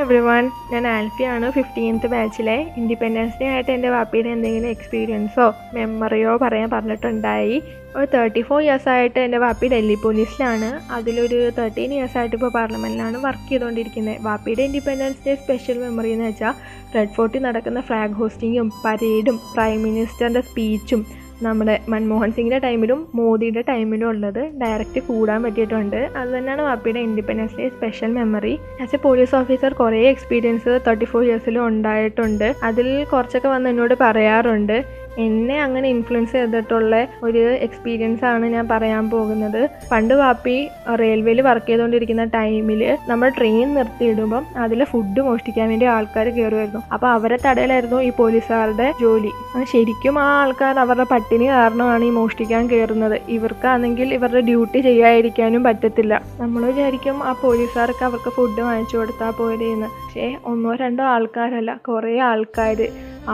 everyone 0.26 0.44
ഞാൻ 0.72 0.84
ആൽഫിയാണ്. 0.86 1.46
ഫിഫ്റ്റീൻത്ത് 1.50 2.08
ബാച്ചിലെ 2.12 2.56
ഇൻഡിപെൻഡൻസ് 2.80 3.36
ഡേ 3.40 3.46
ആയിട്ട് 3.54 3.70
എന്റെ 3.72 3.90
വാപ്പിയുടെ 3.94 4.30
എന്തെങ്കിലും 4.36 4.68
എക്സ്പീരിയൻസോ 4.68 5.46
മെമ്മറിയോ 5.74 6.32
പറയാൻ 6.36 6.68
പറഞ്ഞിട്ടുണ്ടായി. 6.70 7.56
ഒരു 7.96 8.06
തേർട്ടി 8.14 8.40
ഫോർ 8.48 8.58
ഇയേഴ്സ് 8.62 8.88
ആയിട്ട് 8.88 9.18
എന്റെ 9.20 9.38
വാപ്പി 9.38 9.66
ഡൽഹി 9.66 9.96
പോലീസിലാണ് 10.02 10.68
അതിലൊരു 10.92 11.38
തേർട്ടീൻ 11.58 11.92
ഇയേഴ്സ് 11.94 12.18
ആയിട്ട് 12.18 12.36
ഇപ്പോൾ 12.36 12.50
പാർലമെന്റിലാണ് 12.50 13.18
വർക്ക് 13.26 13.48
ചെയ്തുകൊണ്ടിരിക്കുന്നത് 13.48 14.18
വാപ്പിയുടെ 14.22 14.62
ഇൻഡിപെൻഡൻസ് 14.62 15.22
ഡേ 15.26 15.34
സ്പെഷ്യൽ 15.34 15.78
മെമ്മറി 15.78 16.10
എന്ന് 16.10 16.24
വെച്ചാൽ 16.24 16.54
റെഡ് 16.94 17.14
ഫോർട്ടിൽ 17.16 17.42
നടക്കുന്ന 17.42 17.80
ഫ്ലാഗ് 17.80 18.12
ഹോസ്റ്റിങ്ങും 18.12 18.70
പരേഡും 18.84 19.38
പ്രൈം 19.54 19.78
മിനിസ്റ്ററിന്റെ 19.82 20.40
സ്പീച്ചും 20.40 21.02
നമ്മുടെ 21.42 21.74
മൻമോഹൻ 21.88 22.30
സിംഗിന്റെ 22.36 22.58
ടൈമിലും 22.58 23.00
മോദിയുടെ 23.14 23.62
ടൈമിലും 23.68 24.08
ഉള്ളത് 24.08 24.40
ഡയറക്റ്റ് 24.62 25.00
കൂടാൻ 25.08 25.42
പറ്റിയിട്ടുണ്ട്. 25.42 26.00
അത് 26.16 26.28
തന്നെയാണ് 26.34 26.62
വാപ്പിയുടെ 26.62 27.00
independence 27.00 27.56
day 27.58 27.66
special 27.68 28.10
memory 28.16 28.54
as 28.84 28.94
a 28.94 28.98
police 29.04 29.34
officer 29.40 29.72
കുറേ 29.72 30.00
എക്സ്പീരിയൻസ് 30.08 30.72
തേർട്ടി 30.86 31.04
ഫോർ 31.04 31.22
ഇയേഴ്സിലും 31.24 31.66
ഉണ്ടായിട്ടുണ്ട്. 31.66 32.54
അതിൽ 32.62 32.88
കുറച്ചൊക്കെ 33.12 33.48
വന്ന് 33.48 33.70
എന്നോട് 33.70 33.94
പറയാറുണ്ട്. 34.04 34.78
എന്നെ 35.24 35.56
അങ്ങനെ 35.62 35.88
ഇൻഫ്ലുവൻസ് 35.94 36.32
ചെയ്തിട്ടുള്ള 36.32 36.94
ഒരു 37.22 37.42
എക്സ്പീരിയൻസ് 37.66 38.24
ആണ് 38.24 38.46
ഞാൻ 38.46 38.68
പറയാൻ 38.72 39.04
പോകുന്നത്. 39.10 39.60
പണ്ട് 39.92 40.14
വാപ്പി 40.20 40.56
റെയിൽവേയിൽ 41.00 41.40
വർക്ക് 41.48 41.66
ചെയ്തുകൊണ്ടിരിക്കുന്ന 41.68 42.24
ടൈമിൽ 42.36 42.82
നമ്മൾ 43.08 43.28
ട്രെയിൻ 43.38 43.74
നിർത്തിയിടുമ്പം 43.74 44.44
അതിൽ 44.64 44.84
ഫുഡ് 44.84 45.20
മോഷ്ടിക്കാൻ 45.28 45.68
വേണ്ടി 45.68 45.86
ആൾക്കാർ 45.96 46.28
കയറുമായിരുന്നു 46.28 46.82
അപ്പോൾ 46.92 47.08
അവരെ 47.16 47.38
തടയലായിരുന്നു 47.46 48.00
ഈ 48.08 48.10
പോലീസുകാരുടെ 48.20 48.88
ജോലി. 49.02 49.32
ശരിക്കും 49.72 50.18
ആ 50.18 50.28
ആൾക്കാർ 50.42 50.78
അവരുടെ 50.84 51.06
പട്ടിണി 51.12 51.48
കാരണമാണ് 51.54 52.04
ഈ 52.04 52.10
മോഷ്ടിക്കാൻ 52.18 52.64
കയറുന്നത് 52.72 53.16
ഇവർക്കാണെങ്കിൽ 53.36 54.14
ഇവരുടെ 54.18 54.40
ഡ്യൂട്ടി 54.40 54.80
ചെയ്യാതിരിക്കാനും 54.88 55.62
പറ്റത്തില്ല. 55.68 56.14
നമ്മൾ 56.40 56.62
വിചാരിക്കും 56.70 57.16
ആ 57.28 57.32
പോലീസുകാർക്ക് 57.42 58.04
അവർക്ക് 58.08 58.30
ഫുഡ് 58.38 58.60
വാങ്ങിച്ചു 58.68 58.96
കൊടുത്താൽ 58.96 59.32
പോരെയെന്ന് 59.40 59.88
പക്ഷേ 59.98 60.26
ഒന്നോ 60.52 60.72
രണ്ടോ 60.84 61.04
ആൾക്കാരല്ല 61.14 61.74
കുറേ 61.88 62.14
ആൾക്കാർ 62.30 62.80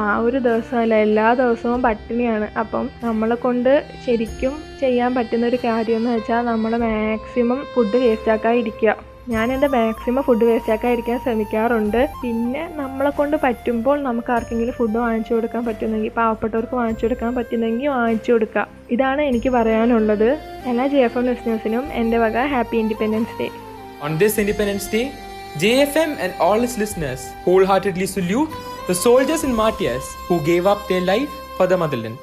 ആ 0.00 0.04
ഒരു 0.26 0.38
ദിവസമല്ല 0.46 0.94
എല്ലാ 1.07 1.26
ദിവസവും 1.40 1.80
പട്ടിണിയാണ്. 1.87 2.46
അപ്പം 2.62 2.85
നമ്മളെ 3.04 3.37
കൊണ്ട് 3.44 3.72
ശരിക്കും 4.04 4.54
ചെയ്യാൻ 4.83 5.11
പറ്റുന്ന 5.16 5.44
ഒരു 5.50 5.59
കാര്യം 5.64 5.98
എന്ന് 6.00 6.11
വെച്ചാൽ 6.14 6.40
നമ്മൾ 6.50 6.72
മാക്സിമം 6.85 7.61
ഫുഡ് 7.74 7.98
വേസ്റ്റാക്കാതിരിക്കുക 8.04 8.94
ഞാൻ 9.33 9.46
എന്റെ 9.52 9.68
മാക്സിമം 9.74 10.22
ഫുഡ് 10.26 10.44
വേസ്റ്റാക്കാതിരിക്കാൻ 10.48 11.18
ശ്രമിക്കാറുണ്ട്. 11.24 12.00
പിന്നെ 12.22 12.62
നമ്മളെ 12.80 13.11
കൊണ്ട് 13.18 13.37
പറ്റുമ്പോൾ 13.44 13.96
നമുക്ക് 14.09 14.33
ആർക്കെങ്കിലും 14.35 14.74
ഫുഡ് 14.80 14.98
വാങ്ങിച്ചു 15.04 15.33
കൊടുക്കാൻ 15.35 15.62
പറ്റുന്നെങ്കിൽ 15.68 16.12
പാവപ്പെട്ടവർക്ക് 16.18 16.76
വാങ്ങിച്ചു 16.80 17.07
കൊടുക്കാൻ 17.07 17.30
പറ്റുന്നെങ്കിൽ 17.38 17.88
വാങ്ങിച്ചു 17.88 18.33
കൊടുക്കുക. 18.33 18.66
ഇതാണ് 18.96 19.22
എനിക്ക് 19.30 19.52
പറയാനുള്ളത്. 19.59 20.28
എല്ലാ 20.72 20.87
ജെ 20.94 21.00
എഫ് 21.09 21.18
എം 21.18 21.26
ലിസ്നേഴ്സിനും 21.30 21.87
എന്റെ 22.02 22.20
വക 22.24 22.46
happy 22.54 22.78
independence 22.85 23.38
day 23.40 23.48
on 24.07 24.18
this 24.24 24.38
independence 24.44 24.90
day 24.96 25.02
J 25.64 25.72
F 25.87 25.98
M 26.04 26.12
and 26.24 26.35
all 26.48 26.62
is 26.68 26.78
its 26.85 27.24
whole 27.48 27.64
heartedly 27.72 28.09
salute 28.14 28.54
the 28.87 28.94
soldiers 28.94 29.44
and 29.44 29.57
martyrs 29.57 30.14
who 30.29 30.38
gave 30.40 30.66
up 30.66 30.87
their 30.88 31.01
life 31.01 31.31
for 31.57 31.66
the 31.66 31.77
motherland. 31.77 32.18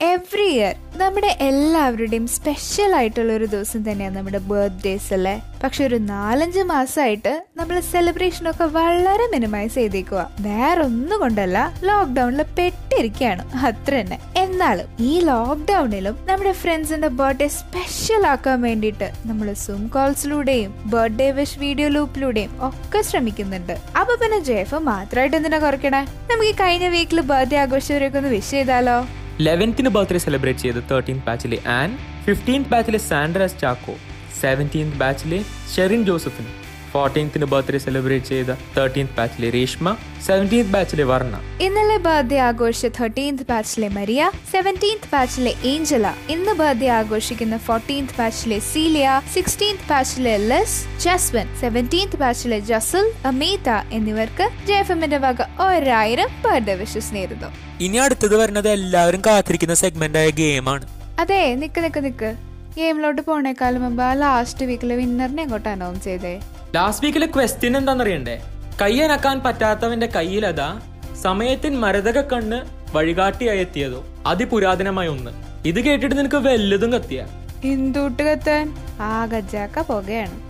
Every 0.00 0.44
year 0.52 0.74
നമ്മുടെ 1.00 1.30
എല്ലാവരുടെയും 1.46 2.26
special 2.34 2.94
ആയിട്ടുള്ള 2.98 3.32
ഒരു 3.32 3.44
ദിവസം 3.44 3.80
തന്നെയാണ് 3.88 4.16
നമ്മുടെ 4.16 4.38
birthdays 4.38 5.14
അല്ലേ? 5.16 5.34
പക്ഷെ 5.62 5.86
ഒരു 5.86 5.94
നാലഞ്ച് 5.94 6.62
മാസമായിട്ട് 6.70 7.32
നമ്മൾ 7.58 7.80
സെലിബ്രേഷൻ 7.80 8.50
ഒക്കെ 8.50 8.64
വളരെ 8.64 9.26
മിനിമൈസ് 9.34 9.74
ചെയ്തേക്കുക 9.74 10.22
വേറെ 10.40 10.80
ഒന്നും 10.82 11.20
കൊണ്ടല്ല 11.20 11.58
ലോക്ക്ഡൌണിൽ 11.88 12.42
പെട്ടിരിക്കുകയാണ് 12.58 13.44
അത്ര 13.68 13.92
തന്നെ. 14.00 14.18
എന്നാലും 14.36 14.88
ഈ 15.10 15.20
ലോക്ക്ഡൌണിലും 15.30 16.16
നമ്മുടെ 16.30 16.52
ഫ്രണ്ട്സിന്റെ 16.52 17.08
ബർത്ത്ഡേ 17.20 17.48
സ്പെഷ്യൽ 17.60 18.26
ആക്കാൻ 18.26 18.58
വേണ്ടിയിട്ട് 18.62 19.10
നമ്മൾ 19.26 19.52
സൂം 19.52 19.88
കോൾസിലൂടെയും 19.88 20.74
ബർത്ത്ഡേ 20.96 21.30
വിഷ് 21.30 21.58
വീഡിയോ 21.58 21.88
ലൂപ്പിലൂടെയും 21.88 22.52
ഒക്കെ 22.70 23.02
ശ്രമിക്കുന്നുണ്ട്. 23.02 23.76
അപ്പൊ 23.96 24.14
പിന്നെ 24.16 24.40
ജേഫ് 24.40 24.74
മാത്രമായിട്ട് 24.74 25.36
എന്തിനാ 25.36 25.58
കുറയ്ക്കണേ? 25.58 26.02
നമുക്ക് 26.32 26.50
ഈ 26.50 26.56
കഴിഞ്ഞ 26.64 26.88
വീക്കിൽ 26.88 27.20
ബർത്ത്ഡേ 27.20 27.56
ആഘോഷിച്ചവരൊക്കെ 27.56 28.18
ഒന്ന് 28.18 28.28
വിഷ് 28.28 28.50
ചെയ്താലോ? 28.50 28.98
ലെവൻത്തിന് 29.46 29.88
ബർത്ത്ഡേ 29.88 30.18
സെലിബ്രേറ്റ് 30.24 30.62
ചെയ്ത് 30.64 30.80
തേർട്ടീൻത് 30.90 31.24
ബാച്ചിലെ 31.26 31.58
ആൻ 31.78 31.90
ഫിഫ്റ്റീൻത് 32.24 32.68
ബാച്ചിലെ 32.72 32.98
സാൻഡ്രാസ് 33.10 33.60
ചാക്കോ 33.60 33.94
സെവന്റീൻത് 34.40 34.96
ബാച്ചിലെ 35.02 35.38
ഷെറിൻ 35.74 36.02
ജോസഫിന്. 36.08 36.50
ഫോർട്ടീൻത്തിന് 36.92 37.46
ബർത്ത്ഡേ 37.52 37.78
സെലിബ്രേറ്റ് 37.86 38.30
ചെയ്ത 38.32 38.50
തേർട്ടീൻത് 38.76 39.14
ബാച്ചിലെ 39.18 39.50
രേഷ്മ 39.56 39.96
സെവന്റീൻത് 40.26 40.72
ബാച്ചിലെ 40.74 41.04
വർണ. 41.10 41.34
ഇന്നലെ 41.66 41.96
ബർത്ത്ഡേ 42.06 42.38
ആഘോഷിച്ച 42.48 42.88
തേർട്ടീൻത് 42.98 43.44
ബാച്ചിലെ 43.50 43.88
മരിയ 43.98 44.30
സെവന്റീൻത് 44.52 45.08
ബാച്ചിലെ 45.12 45.52
ഏഞ്ചല. 45.72 46.06
ഇന്ന് 46.34 46.54
ബർത്ത്ഡേ 46.60 46.88
ആഘോഷിക്കുന്ന 46.98 47.58
ഫോർട്ടീൻത് 47.68 48.14
ബാച്ചിലെ 48.18 48.58
സീലിയ 48.72 49.08
സിക്സ്റ്റീൻത് 49.34 49.86
ബാച്ചിലെ 49.90 50.34
ലെസ് 50.50 50.78
ജസ്വൻ 51.06 51.48
സെവന്റീൻത് 51.62 52.18
ബാച്ചിലെ 52.24 52.60
ജസൽ 52.70 53.08
അമീത 53.32 53.68
എന്നിവർക്ക് 53.98 54.46
ജെഫമിന്റെ 54.70 55.20
വക 55.26 55.48
ഒരായിരം 55.68 56.30
ബർത്ത്ഡേ 56.44 56.76
വിഷസ് 56.82 57.14
നേരുന്നു. 57.14 57.50
ഇനി 57.86 57.98
അടുത്തത് 58.04 58.36
വരുന്നത് 58.40 58.68
എല്ലാവരും 58.76 59.20
കാത്തിരിക്കുന്ന 59.26 59.74
സെഗ്മെന്റ് 59.82 60.18
ആയ 60.22 60.30
ഗെയിമാണ് 60.42 60.86
അതെ 61.22 61.42
നിക്ക് 61.60 61.80
നിക്ക് 61.84 62.00
നിക്ക്. 62.04 62.30
ഗെയിമിലോട്ട് 62.76 63.22
പോണേക്കാളും 63.28 63.82
മുമ്പ് 63.84 64.02
ആ 64.02 64.12
ലാസ്റ്റ് 64.20 64.66
വീക്കിലെ 64.68 64.94
വിന്നറിനെ 65.00 65.42
എങ്ങോട്ട് 65.42 65.68
അനൗൺസ് 65.68 66.04
ചെയ്തേ. 66.04 66.34
ലാസ്റ്റ് 66.74 67.04
വീക്കിലെ 67.06 67.26
ക്വസ്റ്റ്യൻ 67.26 67.76
എന്താണെന്നറിയണ്ടേ 67.76 68.42
കയ്യനക്കാൻ 68.82 69.40
പറ്റാത്തവന്റെ 69.40 70.06
കയ്യിലതാ 70.06 70.80
സമയത്തിൻ 71.22 71.80
മരതക 71.80 72.20
കണ്ണ് 72.20 72.58
വഴികാട്ടിയായി 72.96 73.58
എത്തിയതോ? 73.58 74.04
അതിപുരാതനമായ 74.26 75.08
ഒന്ന്. 75.08 75.30
ഇത് 75.68 75.80
കേട്ടിട്ട് 75.80 76.18
നിനക്ക് 76.18 76.36
വല്ലതും 76.36 76.92
കത്തിയ. 76.92 77.26
ഹിന്ദൂട്ട് 77.62 78.22
കത്താൻ 78.22 78.74
ആ 79.00 79.26
ഗജാക്ക 79.26 79.78
പുകയാണ്. 79.80 80.40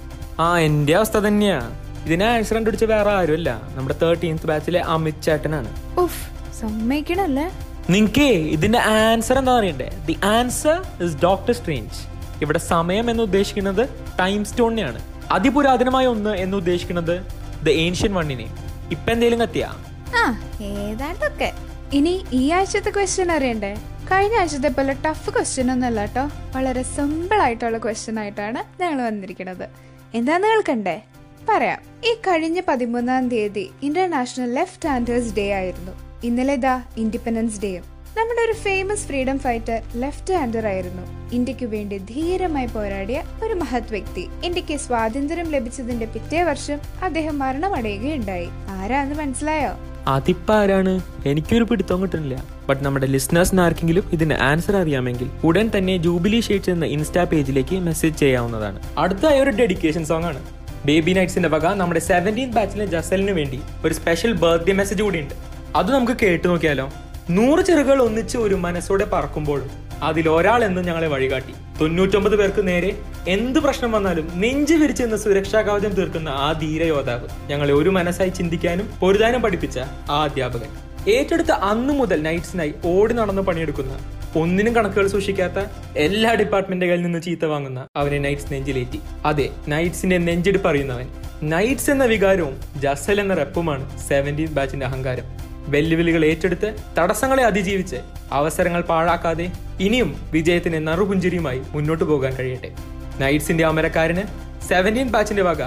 ആ 0.41 0.59
എന്റെ 0.59 0.97
അവസ്ഥ 0.97 1.17
തന്നെയാ. 1.19 1.71
ഇതിനെ 2.05 2.27
ആൻസർ 2.27 2.55
കണ്ടുപിടിച്ച 2.55 2.85
വേറെ 2.85 3.11
ആരുമല്ല. 3.11 3.61
നമ്മുടെ 3.75 3.95
തേർട്ടീൻത്ത് 4.03 4.47
ബാച്ചിലെ 4.47 4.81
അമിത് 4.81 5.23
ചേട്ടനാണ്. 5.23 5.99
ഉഫ് 6.01 6.23
സമ്മതിക്കണല്ലേ? 6.61 7.51
നിങ്ങക്കേ 7.91 8.31
ഇതിന്റെ 8.33 8.79
ആൻസർ 8.79 9.39
എന്താ 9.39 9.59
അറിയണ്ടേ 9.59 9.91
the 10.07 10.17
answer 10.25 11.05
is 11.05 11.17
Doctor 11.23 11.55
Strange 11.55 12.01
ഇവിടെ 12.43 12.59
സമയം 12.59 13.11
എന്ന് 13.11 13.23
ഉദ്ദേശിക്കുന്നത് 13.23 13.89
ടൈം 14.21 14.45
സ്റ്റോണിനെയാണ് 14.45 15.10
അതിപുരാതനമായ 15.31 16.07
ഒന്ന് 16.07 16.31
എന്ന് 16.31 16.57
ഉദ്ദേശിക്കുന്നത് 16.57 17.27
ദ 17.67 17.69
ഏൻഷ്യൻ 17.69 18.15
വണ്ണിനെ 18.15 18.57
ഇപ്പൊ 18.91 19.13
എന്തേലും 19.13 19.41
കത്തിയാ? 19.41 19.75
ആ 20.17 20.41
ഏതാണ്ടൊക്കെ. 20.63 21.53
ഇനി 21.93 22.25
ഈ 22.33 22.51
ആഴ്ചത്തെ 22.51 22.91
ക്വസ്റ്റ്യൻ 22.91 23.33
അറിയണ്ടേ? 23.33 23.75
കഴിഞ്ഞ 24.13 24.37
ആഴ്ചത്തെ 24.37 24.69
പോലെ 24.69 24.97
ടഫ് 25.07 25.31
ക്വസ്റ്റ്യൻ 25.31 25.73
ഒന്നല്ല 25.73 26.01
കേട്ടോ 26.01 26.31
വളരെ 26.57 26.83
സിമ്പിൾ 26.83 27.43
ആയിട്ടുള്ള 27.43 27.79
ക്വസ്റ്റ്യൻ 27.79 28.19
ആയിട്ടാണ് 28.21 28.83
ഞങ്ങൾ 28.83 29.03
വന്നിരിക്കുന്നത്. 29.03 29.69
എന്താന്ന് 30.15 30.49
കേൾക്കണ്ടേ? 30.49 31.03
പറയാം. 31.49 31.79
ഈ 32.05 32.15
കഴിഞ്ഞ 32.15 32.61
പതിമൂന്നാം 32.69 33.29
തീയതി 33.29 33.71
ഇന്റർനാഷണൽ 33.83 34.55
ലെഫ്റ്റ് 34.55 34.89
ഹാൻഡേഴ്സ് 34.89 35.37
ഡേ 35.37 35.51
ആയിരുന്നു. 35.51 35.93
ഇന്നലെ 36.25 36.57
ദാ 36.57 36.83
ഇൻഡിപെൻഡൻസ് 36.97 37.63
ഡേയും 37.63 38.00
നമ്മുടെ 38.19 38.41
ഒരു 38.43 38.53
famous 38.53 39.07
freedom 39.07 39.39
fighter 39.39 39.83
left 39.97 40.35
hander 40.35 40.67
ആയിരുന്നു. 40.67 41.35
ഇന്ത്യയ്ക്ക് 41.35 41.67
വേണ്ടി 41.67 41.99
ധീരമായി 41.99 42.67
പോരാടിയ 42.67 43.23
ഒരു 43.45 43.55
മഹത് 43.55 43.91
വ്യക്തി. 43.91 44.29
ഇന്ത്യയ്ക്ക് 44.45 44.77
സ്വാതന്ത്ര്യം 44.77 45.51
ലഭിച്ചതിന്റെ 45.51 46.07
പിറ്റേ 46.07 46.43
വർഷം 46.43 46.79
അദ്ദേഹം 47.03 47.39
മരണമടയുകയുണ്ടായി. 47.39 48.49
ആരാന്ന് 48.69 49.15
മനസ്സിലായോ? 49.15 49.73
അതിപ്പാരാണ്? 50.07 51.01
എനിക്കൊരു 51.27 51.65
പിടുത്തം 51.65 52.03
കിട്ടുന്നില്ല. 52.03 52.45
ബട്ട് 52.69 52.85
നമ്മുടെ 52.85 53.07
ലിസ്ണേഴ്സിന് 53.07 53.61
ആർക്കെങ്കിലും 53.61 54.11
ഇതിന് 54.13 54.35
ആൻസർ 54.35 54.77
അറിയാമെങ്കിൽ 54.77 55.31
ഉടൻ 55.45 55.71
തന്നെ 55.79 55.97
ജൂബിലി 55.97 56.41
ഷേറ്റ് 56.41 56.71
എന്ന 56.71 56.85
ഇൻസ്റ്റാ 56.87 57.25
പേജിലേക്ക് 57.25 57.77
മെസ്സേജ് 57.77 58.19
ചെയ്യാവുന്നതാണ്. 58.19 58.81
അടുത്തായ 58.99 59.41
ഒരു 59.41 59.51
ഡെഡിക്കേഷൻ 59.51 60.05
സോങ് 60.05 60.25
ആണ്. 60.25 60.43
ബേബി 60.87 61.13
നൈറ്റ്സിന്റെ 61.13 61.49
വക 61.49 61.67
നമ്മുടെ 61.67 62.01
സെവന്റീൻ 62.01 62.51
ബാച്ചിലെ 62.51 62.87
ജസലിന് 62.87 63.31
വേണ്ടി 63.31 63.61
ഒരു 63.85 63.95
സ്പെഷ്യൽ 63.95 64.33
ബർത്ത്ഡേ 64.33 64.73
മെസ്സേജ് 64.73 65.03
കൂടി 65.03 65.21
ഉണ്ട് 65.21 65.35
അത് 65.77 65.95
നമുക്ക് 65.95 66.13
കേട്ടു 66.23 66.49
നോക്കിയാലോ? 66.49 66.91
നൂറ് 67.29 67.61
ചെറുകൾ 67.61 68.03
ഒന്നിച്ച് 68.03 68.39
ഒരു 68.39 68.55
മനസ്സോടെ 68.55 69.05
പറക്കുമ്പോൾ 69.05 69.63
അതിൽ 70.03 70.29
ഒരാൾ 70.29 70.65
എന്നും 70.65 70.85
ഞങ്ങളെ 70.85 71.09
വഴികാട്ടി. 71.09 71.53
തൊണ്ണൂറ്റൊമ്പത് 71.81 72.37
പേർക്ക് 72.37 72.69
നേരെ 72.69 73.03
എന്ത് 73.29 73.59
പ്രശ്നം 73.59 73.93
വന്നാലും 73.93 74.33
നെഞ്ചു 74.35 74.75
വിരിച്ച് 74.75 75.03
നിന്ന് 75.03 75.17
സുരക്ഷാ 75.17 75.61
കവചം 75.63 75.89
തീർക്കുന്ന 75.89 76.29
ആ 76.29 76.53
ധീര 76.53 76.85
യോദ്ധാവ് 76.85 77.29
ഞങ്ങളെ 77.51 77.73
ഒരു 77.73 77.91
മനസ്സായി 77.91 78.29
ചിന്തിക്കാനും 78.29 78.91
പൊരുതാനും 79.01 79.43
പഠിപ്പിച്ച 79.43 79.79
ആ 80.11 80.23
അധ്യാപകൻ. 80.23 80.69
ഏറ്റെടുത്ത 81.11 81.51
അന്നു 81.51 81.93
മുതൽ 81.93 82.23
നൈറ്റ്സിനായി 82.23 82.75
ഓടി 82.85 83.15
നടന്ന് 83.15 83.43
പണിയെടുക്കുന്ന 83.43 83.99
ഒന്നിനും 84.37 84.75
കണക്കുകൾ 84.75 85.07
സൂക്ഷിക്കാത്ത 85.07 85.59
എല്ലാ 85.97 86.35
ഡിപ്പാർട്ട്മെന്റുകളിൽ 86.35 87.03
നിന്ന് 87.03 87.23
ചീത്ത 87.23 87.45
വാങ്ങുന്ന 87.45 87.87
അവനെ 87.97 88.19
നൈറ്റ്സ് 88.19 88.53
നെഞ്ചിലേറ്റി. 88.53 89.01
അതെ 89.25 89.51
നൈറ്റ്സിന്റെ 89.69 90.19
നെഞ്ചെടുപ്പ് 90.19 90.69
അറിയുന്നവൻ. 90.69 91.09
നൈറ്റ്സ് 91.43 91.91
എന്ന 91.91 92.05
വികാരവും 92.05 92.57
ജസൽ 92.77 93.21
എന്ന 93.21 93.35
റെപ്പുമാണ് 93.35 93.99
സെവന്റീൻ 94.09 94.47
ബാച്ചിന്റെ 94.47 94.87
അഹങ്കാരം. 94.87 95.50
വെല്ലുവിളികൾ 95.70 96.24
ഏറ്റെടുത്ത് 96.26 96.70
തടസ്സങ്ങളെ 96.98 97.44
അതിജീവിച്ച് 97.44 98.00
അവസരങ്ങൾ 98.32 98.82
പാഴാക്കാതെ 98.82 99.48
ഇനിയും 99.80 100.12
വിജയത്തിന് 100.34 100.80
നറുപുഞ്ചിരിയുമായി 100.88 101.62
മുന്നോട്ട് 101.74 102.04
പോകാൻ 102.04 102.34
കഴിയട്ടെ 102.36 102.72
നൈറ്റ്സിന്റെ 103.20 103.64
അമരക്കാരന് 103.64 104.26
സെവൻറ്റീൻ 104.68 105.10
ബാച്ചിന്റെ 105.10 105.44
വക 105.44 105.64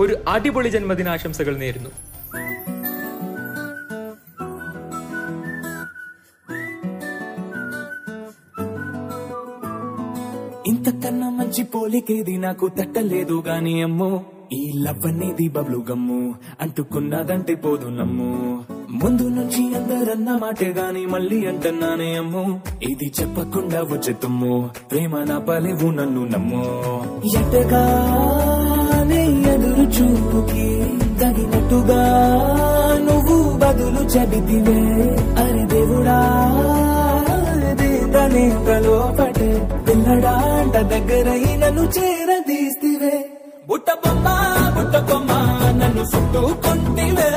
ഒരു 0.00 0.14
അടിപൊളി 0.28 0.70
ജന്മദിനാശംസകൾ 0.70 1.54
നേരുന്നു 1.56 1.90
ఇంతకన్నా 10.68 11.28
మంచి 11.38 11.62
పోలికేది 11.72 12.34
నాకు 12.38 12.66
తట్టలేదు 12.78 13.36
గాని 13.48 13.74
అమ్మో 13.82 14.10
ఈ 14.52 14.62
లవ్ 14.84 15.06
అనేది 15.06 15.46
బబ్లు 15.48 15.80
గమ్ము 15.88 16.20
అంటుకున్నదంటే 16.60 17.54
పోదు 17.64 17.88
నమ్ము 17.96 18.32
ముందు 18.93 19.23
నుంచి 19.23 19.75
అందరన్న 19.75 20.37
మాటే 20.41 20.69
గాని 20.69 21.05
మళ్ళీ 21.05 21.45
అంటున్నానే 21.45 22.15
అమ్ము. 22.15 22.61
ఇది 22.83 23.13
చెప్పకుండా 23.19 23.81
వచ్చే 23.81 24.13
తుమ్ము 24.13 24.69
ప్రేమ 24.91 25.23
నా 25.23 25.37
పలేవు 25.39 25.91
నన్ను 25.91 26.23
నమ్ము. 26.25 26.63
ఎటగానే 27.39 29.21
ఎదురు 29.53 29.81
చూపుకి 29.81 30.67
తగినట్టుగా 31.21 32.01
నువ్వు 32.99 33.57
బదులు 33.57 34.03
చెబితివే. 34.03 34.79
అరే 35.43 35.65
దేవుడా 35.65 36.19
దీంతనే 37.81 38.45
లోపటే 38.79 39.69
పిల్లడాంట 39.89 40.77
దగ్గరై 40.77 41.55
నన్ను 41.57 41.81
చేరదీస్తివే. 41.81 43.25
బుట్ట 43.67 43.85
బొమ్మ 43.91 44.27
బుట్ట 44.75 45.11
బొమ్మ 45.11 45.31
నన్ను 45.81 46.01
చుట్టుకుంటివే. 46.01 47.29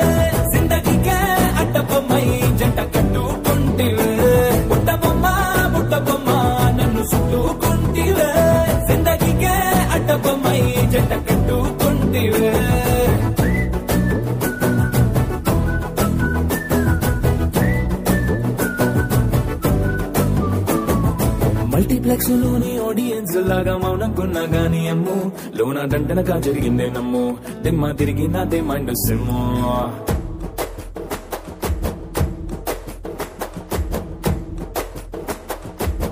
దండనగా 25.86 26.36
జరిగిందే 26.38 26.86
నమ్ము 26.90 27.24
దిమ్మ 27.62 27.90
తిరిగి 27.92 28.26
నాదే 28.28 28.60
మైండ్ 28.60 28.92
సిమ్ము 29.02 29.42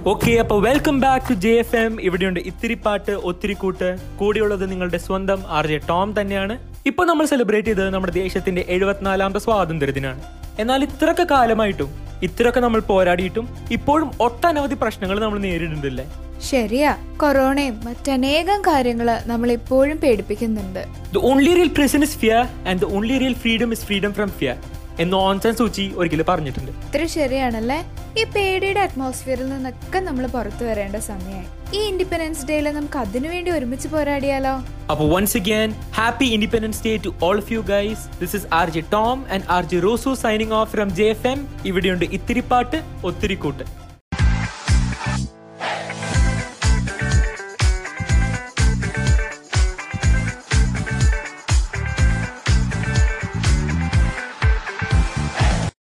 ഓക്കെ 0.07 0.33
അപ്പൊ 0.35 0.57
welcome 0.61 0.96
back 1.00 1.26
to 1.29 1.35
J 1.35 1.50
F 1.55 1.76
M 1.76 1.94
ഇവിടെയുണ്ട് 2.00 2.40
ഇത്തിരി 2.40 2.76
പാട്ട് 2.85 3.14
ഒത്തിരി 3.22 3.55
കൂട്ട് 3.55 3.88
കൂടിയുള്ളത് 4.16 4.64
നിങ്ങളുടെ 4.70 4.98
സ്വന്തം 4.98 5.40
ആർ 5.48 5.66
ജെ 5.66 5.79
ടോം 5.88 6.11
തന്നെയാണ് 6.12 6.55
ഇപ്പൊ 6.87 7.05
നമ്മൾ 7.05 7.26
സെലിബ്രേറ്റ് 7.26 7.68
ചെയ്തത് 7.68 7.90
നമ്മുടെ 7.90 8.14
ദേശത്തിന്റെ 8.18 8.64
എഴുപത്തിനാലാമത്തെ 8.68 9.38
സ്വാതന്ത്ര്യ 9.38 9.92
ദിനാണ് 9.92 10.22
എന്നാൽ 10.59 10.85
ഇത്രയൊക്കെ 10.85 11.26
കാലമായിട്ടും 11.31 11.90
ഇത്രയൊക്കെ 12.21 12.60
നമ്മൾ 12.60 12.80
പോരാടിയിട്ടും 12.80 13.47
ഇപ്പോഴും 13.71 14.12
ഒട്ടനവധി 14.19 14.73
പ്രശ്നങ്ങൾ 14.73 15.19
നമ്മൾ 15.19 15.39
നേരിടുന്നില്ലേ 15.39 16.06
ശരിയാ. 16.41 16.95
കൊറോണയും 17.17 17.80
മറ്റനേകം 17.86 18.62
കാര്യങ്ങൾ 18.62 19.19
നമ്മൾ 19.25 19.51
ഇപ്പോഴും 19.51 19.97
പേടിപ്പിക്കുന്നുണ്ട്. 19.97 20.86
The 21.13 21.17
only 21.17 21.54
real 21.54 21.67
prison 21.67 22.04
is 22.04 22.17
fear 22.17 22.47
and 22.67 22.82
the 22.82 22.86
only 22.86 23.17
real 23.17 23.34
freedom 23.34 23.73
is 23.73 23.86
freedom 23.86 24.13
from 24.13 24.30
fear 24.30 24.56
എന്ന് 24.99 25.17
ഓൺസൻ 25.17 25.53
സൂചി 25.60 25.86
ഒരിക്കലും 25.99 26.27
പറഞ്ഞിട്ടുണ്ട്. 26.31 26.71
ഇത്ര 26.88 27.05
ശരിയാണല്ലേ? 27.17 27.79
ഈ 28.19 28.23
പേടിയുടെ 28.36 28.81
അറ്റ്മോസ്ഫിയറിൽ 28.86 29.47
നിന്നൊക്കെ 29.53 29.99
നമ്മൾ 29.99 30.25
പുറത്തു 30.36 30.63
വരേണ്ട 30.69 30.97
സമയമായി. 31.10 31.47
ഈ 31.77 31.79
ഇൻഡിപെൻഡൻസ് 31.91 32.45
ഡേയിൽ 32.49 32.67
നമുക്ക് 32.71 32.97
അതിനുവേണ്ടി 32.97 33.51
ഒരുമിച്ച് 33.51 33.88
പോരാടിയാലോ? 33.93 34.53
അപ്പോൾ 34.91 35.08
once 35.13 35.38
again 35.38 35.69
happy 35.99 36.27
independence 36.36 36.84
day 36.88 36.93
to 37.05 37.12
all 37.27 37.38
of 37.43 37.53
you 37.53 37.62
guys 37.73 38.03
this 38.21 38.36
is 38.39 38.47
R 38.60 38.69
J 38.75 38.84
Tom 38.97 39.25
and 39.34 39.45
R 39.55 39.65
J 39.73 39.79
Rose 39.79 40.13
signing 40.25 40.55
off 40.60 40.71
from 40.75 40.89
J 40.99 41.08
F 41.15 41.27
M 41.27 41.41
ഇവിടെയുണ്ട് 41.65 42.05
ഇത്തിരി 42.17 42.43
പാട്ട് 42.51 42.79
ഒത്തിരി 43.03 43.36
കൂട്ട് 43.36 43.65